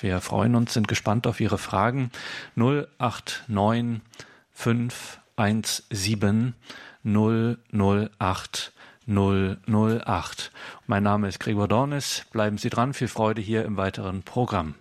Wir 0.02 0.22
freuen 0.22 0.56
uns, 0.56 0.74
sind 0.74 0.88
gespannt 0.88 1.28
auf 1.28 1.42
Ihre 1.42 1.58
Fragen. 1.58 2.10
089 2.56 4.00
517 4.54 6.54
008 7.04 8.72
008. 9.08 10.52
Mein 10.88 11.04
Name 11.04 11.28
ist 11.28 11.40
Gregor 11.40 11.68
Dornis. 11.68 12.26
Bleiben 12.32 12.58
Sie 12.58 12.70
dran. 12.70 12.94
Viel 12.94 13.10
Freude 13.10 13.42
hier 13.42 13.66
im 13.66 13.76
weiteren 13.76 14.24
Programm. 14.24 14.76